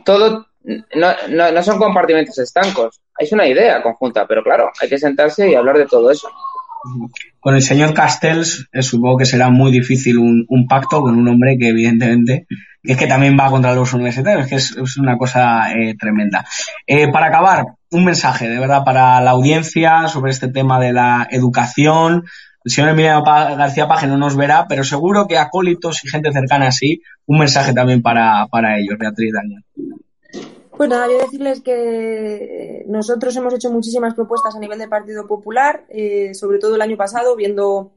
todo 0.05 0.45
no, 0.63 1.07
no, 1.29 1.51
no, 1.51 1.63
son 1.63 1.77
compartimentos 1.77 2.37
estancos, 2.37 3.01
es 3.17 3.31
una 3.31 3.47
idea 3.47 3.81
conjunta, 3.81 4.27
pero 4.27 4.43
claro, 4.43 4.71
hay 4.81 4.89
que 4.89 4.97
sentarse 4.97 5.49
y 5.49 5.55
hablar 5.55 5.77
de 5.77 5.85
todo 5.85 6.11
eso. 6.11 6.29
Con 7.39 7.55
el 7.55 7.61
señor 7.61 7.93
Castells, 7.93 8.67
eh, 8.71 8.81
supongo 8.81 9.17
que 9.17 9.25
será 9.25 9.49
muy 9.49 9.71
difícil 9.71 10.17
un, 10.17 10.67
pacto 10.67 11.01
con 11.01 11.15
un 11.15 11.27
hombre 11.27 11.57
que 11.57 11.69
evidentemente 11.69 12.47
es 12.83 12.97
que 12.97 13.05
también 13.05 13.37
va 13.39 13.51
contra 13.51 13.75
los 13.75 13.93
universitarios, 13.93 14.47
que 14.47 14.55
es, 14.55 14.75
es 14.75 14.97
una 14.97 15.17
cosa 15.17 15.71
eh, 15.73 15.95
tremenda. 15.95 16.45
Eh, 16.87 17.11
para 17.11 17.27
acabar, 17.27 17.65
un 17.91 18.05
mensaje 18.05 18.47
de 18.47 18.59
verdad 18.59 18.83
para 18.83 19.21
la 19.21 19.31
audiencia 19.31 20.07
sobre 20.07 20.31
este 20.31 20.47
tema 20.47 20.79
de 20.79 20.93
la 20.93 21.27
educación. 21.29 22.23
El 22.63 22.71
señor 22.71 22.91
Emiliano 22.91 23.23
García 23.23 23.87
Paje 23.87 24.07
no 24.07 24.17
nos 24.17 24.35
verá, 24.35 24.67
pero 24.67 24.83
seguro 24.83 25.27
que 25.27 25.37
acólitos 25.37 26.03
y 26.03 26.09
gente 26.09 26.31
cercana 26.31 26.67
así, 26.67 27.01
un 27.25 27.39
mensaje 27.39 27.73
también 27.73 28.01
para, 28.01 28.47
para 28.47 28.79
ellos, 28.79 28.97
Beatriz 28.97 29.33
Daniel. 29.33 29.63
Pues 30.81 30.89
nada, 30.89 31.07
yo 31.11 31.19
decirles 31.19 31.61
que 31.61 32.83
nosotros 32.87 33.35
hemos 33.35 33.53
hecho 33.53 33.69
muchísimas 33.69 34.15
propuestas 34.15 34.55
a 34.55 34.59
nivel 34.59 34.79
del 34.79 34.89
Partido 34.89 35.27
Popular, 35.27 35.85
eh, 35.89 36.33
sobre 36.33 36.57
todo 36.57 36.73
el 36.73 36.81
año 36.81 36.97
pasado, 36.97 37.35
viendo, 37.35 37.91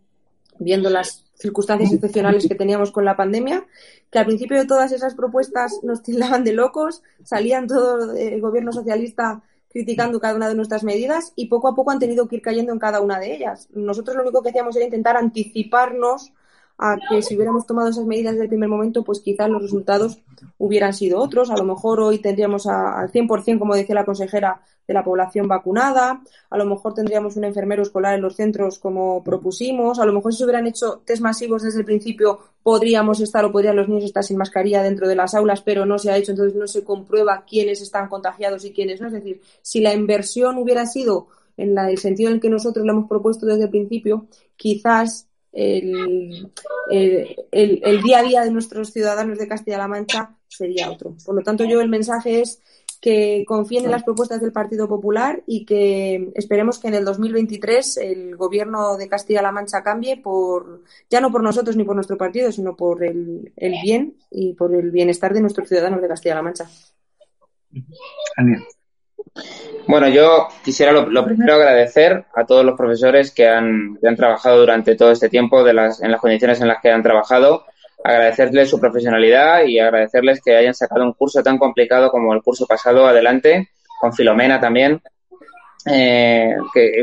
viendo 0.58 0.90
las 0.90 1.24
circunstancias 1.34 1.94
excepcionales 1.94 2.46
que 2.46 2.54
teníamos 2.54 2.92
con 2.92 3.06
la 3.06 3.16
pandemia, 3.16 3.64
que 4.10 4.18
al 4.18 4.26
principio 4.26 4.58
de 4.58 4.66
todas 4.66 4.92
esas 4.92 5.14
propuestas 5.14 5.80
nos 5.82 6.02
tildaban 6.02 6.44
de 6.44 6.52
locos, 6.52 7.02
salían 7.22 7.66
todo 7.68 8.12
el 8.12 8.42
gobierno 8.42 8.70
socialista 8.70 9.42
criticando 9.70 10.20
cada 10.20 10.36
una 10.36 10.50
de 10.50 10.54
nuestras 10.54 10.84
medidas 10.84 11.32
y 11.36 11.46
poco 11.46 11.68
a 11.68 11.74
poco 11.74 11.90
han 11.90 11.98
tenido 11.98 12.28
que 12.28 12.36
ir 12.36 12.42
cayendo 12.42 12.70
en 12.74 12.78
cada 12.78 13.00
una 13.00 13.18
de 13.18 13.34
ellas. 13.34 13.66
Nosotros 13.72 14.14
lo 14.14 14.24
único 14.24 14.42
que 14.42 14.50
hacíamos 14.50 14.76
era 14.76 14.84
intentar 14.84 15.16
anticiparnos 15.16 16.34
a 16.78 16.96
que 17.08 17.22
si 17.22 17.36
hubiéramos 17.36 17.66
tomado 17.66 17.88
esas 17.88 18.04
medidas 18.04 18.32
desde 18.32 18.44
el 18.44 18.48
primer 18.48 18.68
momento, 18.68 19.04
pues 19.04 19.20
quizás 19.20 19.48
los 19.48 19.62
resultados 19.62 20.18
hubieran 20.58 20.92
sido 20.92 21.20
otros. 21.20 21.50
A 21.50 21.56
lo 21.56 21.64
mejor 21.64 22.00
hoy 22.00 22.18
tendríamos 22.18 22.66
al 22.66 23.10
100%, 23.10 23.58
como 23.58 23.74
decía 23.74 23.94
la 23.94 24.04
consejera, 24.04 24.60
de 24.86 24.94
la 24.94 25.04
población 25.04 25.48
vacunada. 25.48 26.22
A 26.50 26.58
lo 26.58 26.66
mejor 26.66 26.94
tendríamos 26.94 27.36
un 27.36 27.44
enfermero 27.44 27.82
escolar 27.82 28.14
en 28.14 28.22
los 28.22 28.36
centros 28.36 28.78
como 28.78 29.22
propusimos. 29.22 29.98
A 29.98 30.04
lo 30.04 30.12
mejor 30.12 30.32
si 30.32 30.38
se 30.38 30.44
hubieran 30.44 30.66
hecho 30.66 31.02
test 31.04 31.22
masivos 31.22 31.62
desde 31.62 31.80
el 31.80 31.84
principio, 31.84 32.38
podríamos 32.62 33.20
estar 33.20 33.44
o 33.44 33.52
podrían 33.52 33.76
los 33.76 33.88
niños 33.88 34.04
estar 34.04 34.24
sin 34.24 34.36
mascarilla 34.36 34.82
dentro 34.82 35.08
de 35.08 35.16
las 35.16 35.34
aulas, 35.34 35.62
pero 35.62 35.86
no 35.86 35.98
se 35.98 36.10
ha 36.10 36.16
hecho, 36.16 36.32
entonces 36.32 36.54
no 36.54 36.66
se 36.66 36.84
comprueba 36.84 37.44
quiénes 37.48 37.80
están 37.80 38.08
contagiados 38.08 38.64
y 38.64 38.72
quiénes 38.72 39.00
no. 39.00 39.06
Es 39.06 39.14
decir, 39.14 39.40
si 39.62 39.80
la 39.80 39.94
inversión 39.94 40.58
hubiera 40.58 40.86
sido 40.86 41.28
en 41.56 41.78
el 41.78 41.98
sentido 41.98 42.30
en 42.30 42.36
el 42.36 42.40
que 42.40 42.50
nosotros 42.50 42.84
lo 42.84 42.92
hemos 42.92 43.08
propuesto 43.08 43.46
desde 43.46 43.64
el 43.64 43.70
principio, 43.70 44.26
quizás 44.56 45.28
el, 45.54 46.52
el, 46.90 47.36
el, 47.52 48.02
día 48.02 48.18
a 48.18 48.22
día 48.22 48.42
de 48.42 48.50
nuestros 48.50 48.92
ciudadanos 48.92 49.38
de 49.38 49.48
Castilla-La 49.48 49.88
Mancha 49.88 50.36
sería 50.48 50.90
otro. 50.90 51.16
Por 51.24 51.36
lo 51.36 51.42
tanto, 51.42 51.64
yo 51.64 51.80
el 51.80 51.88
mensaje 51.88 52.40
es 52.40 52.60
que 53.00 53.44
confíen 53.46 53.84
en 53.84 53.90
las 53.90 54.02
propuestas 54.02 54.40
del 54.40 54.50
Partido 54.50 54.88
Popular 54.88 55.42
y 55.46 55.64
que 55.64 56.32
esperemos 56.34 56.78
que 56.78 56.88
en 56.88 56.94
el 56.94 57.04
2023 57.04 57.98
el 57.98 58.36
gobierno 58.36 58.96
de 58.96 59.08
Castilla-La 59.08 59.52
Mancha 59.52 59.82
cambie 59.82 60.16
por 60.16 60.82
ya 61.10 61.20
no 61.20 61.30
por 61.30 61.42
nosotros 61.42 61.76
ni 61.76 61.84
por 61.84 61.94
nuestro 61.94 62.16
partido, 62.16 62.50
sino 62.50 62.74
por 62.74 63.04
el, 63.04 63.52
el 63.56 63.74
bien 63.82 64.16
y 64.30 64.54
por 64.54 64.74
el 64.74 64.90
bienestar 64.90 65.34
de 65.34 65.42
nuestros 65.42 65.68
ciudadanos 65.68 66.00
de 66.00 66.08
Castilla-La 66.08 66.42
Mancha. 66.42 66.70
Bueno, 69.86 70.08
yo 70.08 70.48
quisiera 70.64 70.92
lo, 70.92 71.24
primero 71.24 71.54
agradecer 71.54 72.24
a 72.34 72.46
todos 72.46 72.64
los 72.64 72.76
profesores 72.76 73.32
que 73.32 73.48
han, 73.48 73.98
trabajado 74.16 74.58
durante 74.60 74.96
todo 74.96 75.10
este 75.10 75.28
tiempo 75.28 75.62
de 75.62 75.74
las, 75.74 76.02
en 76.02 76.10
las 76.10 76.20
condiciones 76.20 76.60
en 76.60 76.68
las 76.68 76.80
que 76.80 76.90
han 76.90 77.02
trabajado, 77.02 77.66
agradecerles 78.02 78.70
su 78.70 78.80
profesionalidad 78.80 79.64
y 79.64 79.78
agradecerles 79.78 80.40
que 80.42 80.56
hayan 80.56 80.74
sacado 80.74 81.04
un 81.04 81.12
curso 81.12 81.42
tan 81.42 81.58
complicado 81.58 82.10
como 82.10 82.32
el 82.32 82.42
curso 82.42 82.66
pasado 82.66 83.06
adelante, 83.06 83.70
con 84.00 84.12
Filomena 84.12 84.58
también, 84.58 85.02
eh, 85.86 86.54
que 86.72 87.02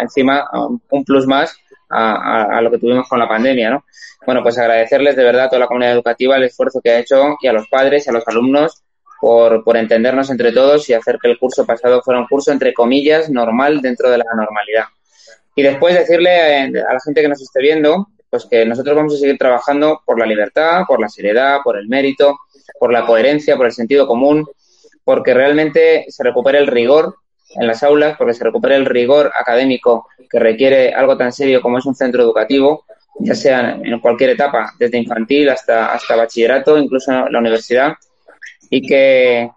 encima 0.00 0.48
un 0.90 1.04
plus 1.04 1.26
más 1.26 1.54
a, 1.90 2.14
a, 2.14 2.58
a, 2.58 2.62
lo 2.62 2.70
que 2.70 2.78
tuvimos 2.78 3.06
con 3.08 3.18
la 3.18 3.28
pandemia, 3.28 3.70
¿no? 3.70 3.84
Bueno, 4.24 4.42
pues 4.42 4.56
agradecerles 4.56 5.16
de 5.16 5.24
verdad 5.24 5.44
a 5.44 5.48
toda 5.48 5.60
la 5.60 5.66
comunidad 5.66 5.92
educativa 5.92 6.36
el 6.36 6.44
esfuerzo 6.44 6.80
que 6.80 6.90
ha 6.90 6.98
hecho 6.98 7.36
y 7.42 7.48
a 7.48 7.52
los 7.52 7.68
padres 7.68 8.06
y 8.06 8.10
a 8.10 8.12
los 8.12 8.26
alumnos 8.26 8.82
por, 9.22 9.62
por 9.62 9.76
entendernos 9.76 10.30
entre 10.30 10.50
todos 10.50 10.90
y 10.90 10.94
hacer 10.94 11.16
que 11.22 11.30
el 11.30 11.38
curso 11.38 11.64
pasado 11.64 12.02
fuera 12.02 12.18
un 12.18 12.26
curso, 12.26 12.50
entre 12.50 12.74
comillas, 12.74 13.30
normal 13.30 13.80
dentro 13.80 14.10
de 14.10 14.18
la 14.18 14.24
normalidad. 14.34 14.86
Y 15.54 15.62
después 15.62 15.94
decirle 15.94 16.32
a 16.40 16.92
la 16.92 16.98
gente 17.04 17.22
que 17.22 17.28
nos 17.28 17.40
esté 17.40 17.60
viendo, 17.60 18.08
pues 18.28 18.46
que 18.46 18.66
nosotros 18.66 18.96
vamos 18.96 19.14
a 19.14 19.18
seguir 19.18 19.38
trabajando 19.38 20.02
por 20.04 20.18
la 20.18 20.26
libertad, 20.26 20.80
por 20.88 21.00
la 21.00 21.08
seriedad, 21.08 21.58
por 21.62 21.78
el 21.78 21.86
mérito, 21.86 22.36
por 22.80 22.92
la 22.92 23.06
coherencia, 23.06 23.56
por 23.56 23.66
el 23.66 23.72
sentido 23.72 24.08
común, 24.08 24.44
porque 25.04 25.34
realmente 25.34 26.04
se 26.08 26.24
recupere 26.24 26.58
el 26.58 26.66
rigor 26.66 27.14
en 27.54 27.68
las 27.68 27.84
aulas, 27.84 28.16
porque 28.18 28.34
se 28.34 28.42
recupere 28.42 28.74
el 28.74 28.86
rigor 28.86 29.30
académico 29.38 30.08
que 30.28 30.40
requiere 30.40 30.92
algo 30.94 31.16
tan 31.16 31.32
serio 31.32 31.62
como 31.62 31.78
es 31.78 31.86
un 31.86 31.94
centro 31.94 32.24
educativo, 32.24 32.86
ya 33.20 33.36
sea 33.36 33.78
en 33.80 34.00
cualquier 34.00 34.30
etapa, 34.30 34.72
desde 34.80 34.98
infantil 34.98 35.48
hasta, 35.48 35.92
hasta 35.92 36.16
bachillerato, 36.16 36.76
incluso 36.76 37.12
en 37.12 37.32
la 37.32 37.38
universidad, 37.38 37.92
y 38.74 38.80
que 38.80 39.50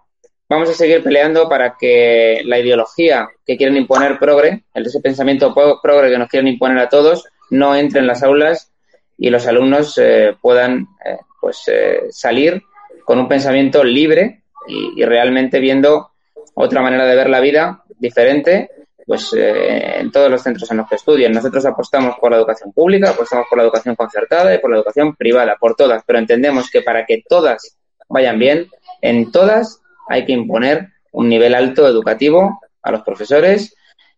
vamos 0.46 0.68
a 0.68 0.74
seguir 0.74 1.02
peleando 1.02 1.48
para 1.48 1.74
que 1.80 2.42
la 2.44 2.58
ideología 2.58 3.26
que 3.46 3.56
quieren 3.56 3.78
imponer 3.78 4.18
progre, 4.18 4.64
ese 4.74 5.00
pensamiento 5.00 5.54
progre 5.54 6.10
que 6.10 6.18
nos 6.18 6.28
quieren 6.28 6.48
imponer 6.48 6.78
a 6.78 6.90
todos, 6.90 7.24
no 7.48 7.74
entre 7.74 8.00
en 8.00 8.08
las 8.08 8.22
aulas 8.22 8.70
y 9.16 9.30
los 9.30 9.46
alumnos 9.46 9.96
eh, 9.96 10.36
puedan 10.38 10.88
eh, 11.02 11.16
pues 11.40 11.62
eh, 11.68 12.02
salir 12.10 12.62
con 13.06 13.18
un 13.18 13.26
pensamiento 13.26 13.82
libre 13.82 14.42
y, 14.68 15.00
y, 15.00 15.04
realmente 15.06 15.60
viendo 15.60 16.10
otra 16.52 16.82
manera 16.82 17.06
de 17.06 17.16
ver 17.16 17.30
la 17.30 17.40
vida 17.40 17.84
diferente 17.98 18.68
pues 19.06 19.32
eh, 19.34 20.00
en 20.00 20.10
todos 20.10 20.28
los 20.30 20.42
centros 20.42 20.68
en 20.70 20.78
los 20.78 20.88
que 20.88 20.96
estudian. 20.96 21.32
Nosotros 21.32 21.64
apostamos 21.64 22.16
por 22.20 22.32
la 22.32 22.38
educación 22.38 22.72
pública, 22.72 23.10
apostamos 23.10 23.46
por 23.48 23.58
la 23.58 23.64
educación 23.64 23.94
concertada 23.94 24.54
y 24.54 24.58
por 24.58 24.70
la 24.70 24.78
educación 24.78 25.14
privada, 25.14 25.56
por 25.58 25.76
todas, 25.76 26.02
pero 26.04 26.18
entendemos 26.18 26.68
que 26.68 26.82
para 26.82 27.06
que 27.06 27.22
todas 27.26 27.75
vayan 28.08 28.38
bien, 28.38 28.68
en 29.02 29.30
todas 29.30 29.80
hay 30.08 30.24
que 30.24 30.32
imponer 30.32 30.88
un 31.12 31.28
nivel 31.28 31.54
alto 31.54 31.86
educativo 31.86 32.60
a 32.82 32.92
los 32.92 33.02
profesores 33.02 33.74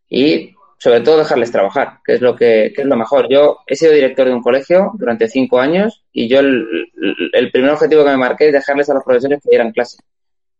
y 0.08 0.54
sobre 0.78 1.00
todo 1.00 1.18
dejarles 1.18 1.50
trabajar, 1.50 1.98
que 2.04 2.14
es 2.14 2.20
lo 2.20 2.36
que, 2.36 2.72
que, 2.74 2.82
es 2.82 2.86
lo 2.86 2.96
mejor. 2.96 3.28
Yo 3.28 3.58
he 3.66 3.74
sido 3.74 3.92
director 3.92 4.26
de 4.26 4.34
un 4.34 4.42
colegio 4.42 4.92
durante 4.94 5.28
cinco 5.28 5.58
años 5.58 6.04
y 6.12 6.28
yo 6.28 6.40
el, 6.40 7.50
primer 7.52 7.70
objetivo 7.70 8.04
que 8.04 8.10
me 8.10 8.16
marqué 8.16 8.46
es 8.48 8.52
dejarles 8.52 8.88
a 8.90 8.94
los 8.94 9.04
profesores 9.04 9.40
que 9.42 9.50
dieran 9.50 9.72
clase, 9.72 9.98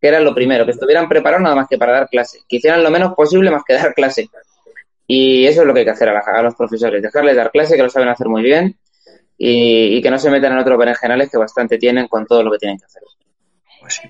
que 0.00 0.08
era 0.08 0.20
lo 0.20 0.34
primero, 0.34 0.64
que 0.64 0.72
estuvieran 0.72 1.08
preparados 1.08 1.42
nada 1.42 1.54
más 1.54 1.68
que 1.68 1.78
para 1.78 1.92
dar 1.92 2.08
clase, 2.08 2.40
que 2.48 2.56
hicieran 2.56 2.82
lo 2.82 2.90
menos 2.90 3.14
posible 3.14 3.50
más 3.50 3.62
que 3.64 3.74
dar 3.74 3.94
clase. 3.94 4.28
Y 5.06 5.46
eso 5.46 5.62
es 5.62 5.66
lo 5.66 5.72
que 5.72 5.80
hay 5.80 5.86
que 5.86 5.92
hacer 5.92 6.08
a, 6.08 6.12
la, 6.12 6.20
a 6.20 6.42
los 6.42 6.54
profesores, 6.54 7.00
dejarles 7.00 7.36
dar 7.36 7.50
clase, 7.50 7.76
que 7.76 7.82
lo 7.82 7.88
saben 7.88 8.08
hacer 8.08 8.28
muy 8.28 8.42
bien 8.42 8.76
y, 9.38 9.96
y 9.96 10.02
que 10.02 10.10
no 10.10 10.18
se 10.18 10.30
metan 10.30 10.52
en 10.52 10.58
otros 10.58 10.78
berenjenales 10.78 11.30
que 11.30 11.38
bastante 11.38 11.78
tienen 11.78 12.08
con 12.08 12.26
todo 12.26 12.42
lo 12.42 12.50
que 12.50 12.58
tienen 12.58 12.78
que 12.78 12.84
hacer. 12.84 13.02
Pues, 13.88 14.02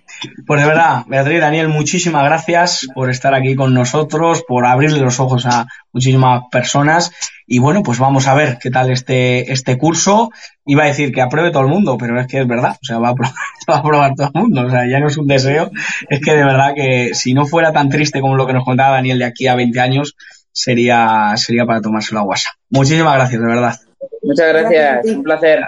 pues 0.47 0.61
de 0.61 0.67
verdad, 0.67 1.05
Beatriz, 1.07 1.41
Daniel, 1.41 1.69
muchísimas 1.69 2.25
gracias 2.25 2.89
por 2.95 3.11
estar 3.11 3.35
aquí 3.35 3.55
con 3.55 3.75
nosotros, 3.75 4.43
por 4.47 4.67
abrirle 4.67 5.01
los 5.01 5.21
ojos 5.21 5.47
a 5.47 5.67
muchísimas 5.93 6.45
personas. 6.51 7.13
Y 7.47 7.61
bueno, 7.61 7.83
pues 7.83 7.99
vamos 7.99 8.27
a 8.27 8.35
ver 8.35 8.59
qué 8.61 8.71
tal 8.71 8.91
este, 8.91 9.53
este 9.53 9.79
curso. 9.79 10.31
Iba 10.67 10.85
a 10.85 10.87
decir 10.87 11.13
que 11.13 11.21
apruebe 11.21 11.51
todo 11.51 11.63
el 11.63 11.69
mundo, 11.69 11.97
pero 11.99 12.21
es 12.21 12.27
que 12.27 12.41
es 12.41 12.47
verdad, 12.47 12.77
o 12.83 12.85
sea, 12.85 12.99
va 12.99 13.11
a, 13.11 13.15
probar, 13.15 13.35
va 13.71 13.75
a 13.75 13.79
aprobar 13.79 14.15
todo 14.17 14.31
el 14.35 14.41
mundo. 14.41 14.67
O 14.67 14.71
sea, 14.71 14.89
ya 14.91 14.99
no 15.01 15.07
es 15.07 15.17
un 15.17 15.27
deseo, 15.27 15.71
es 16.09 16.21
que 16.21 16.33
de 16.33 16.45
verdad 16.45 16.73
que 16.75 17.15
si 17.15 17.35
no 17.35 17.47
fuera 17.47 17.73
tan 17.73 17.89
triste 17.89 18.21
como 18.21 18.37
lo 18.37 18.47
que 18.47 18.55
nos 18.55 18.65
contaba 18.65 18.97
Daniel 18.97 19.19
de 19.19 19.27
aquí 19.27 19.47
a 19.47 19.55
20 19.55 19.79
años, 19.81 20.17
sería, 20.51 21.35
sería 21.37 21.67
para 21.67 21.81
tomarse 21.81 22.15
la 22.15 22.23
guasa. 22.23 22.51
Muchísimas 22.71 23.15
gracias, 23.15 23.41
de 23.41 23.47
verdad. 23.47 23.79
Muchas 24.23 24.49
gracias, 24.49 25.07
gracias 25.07 25.17
un 25.17 25.23
placer. 25.23 25.61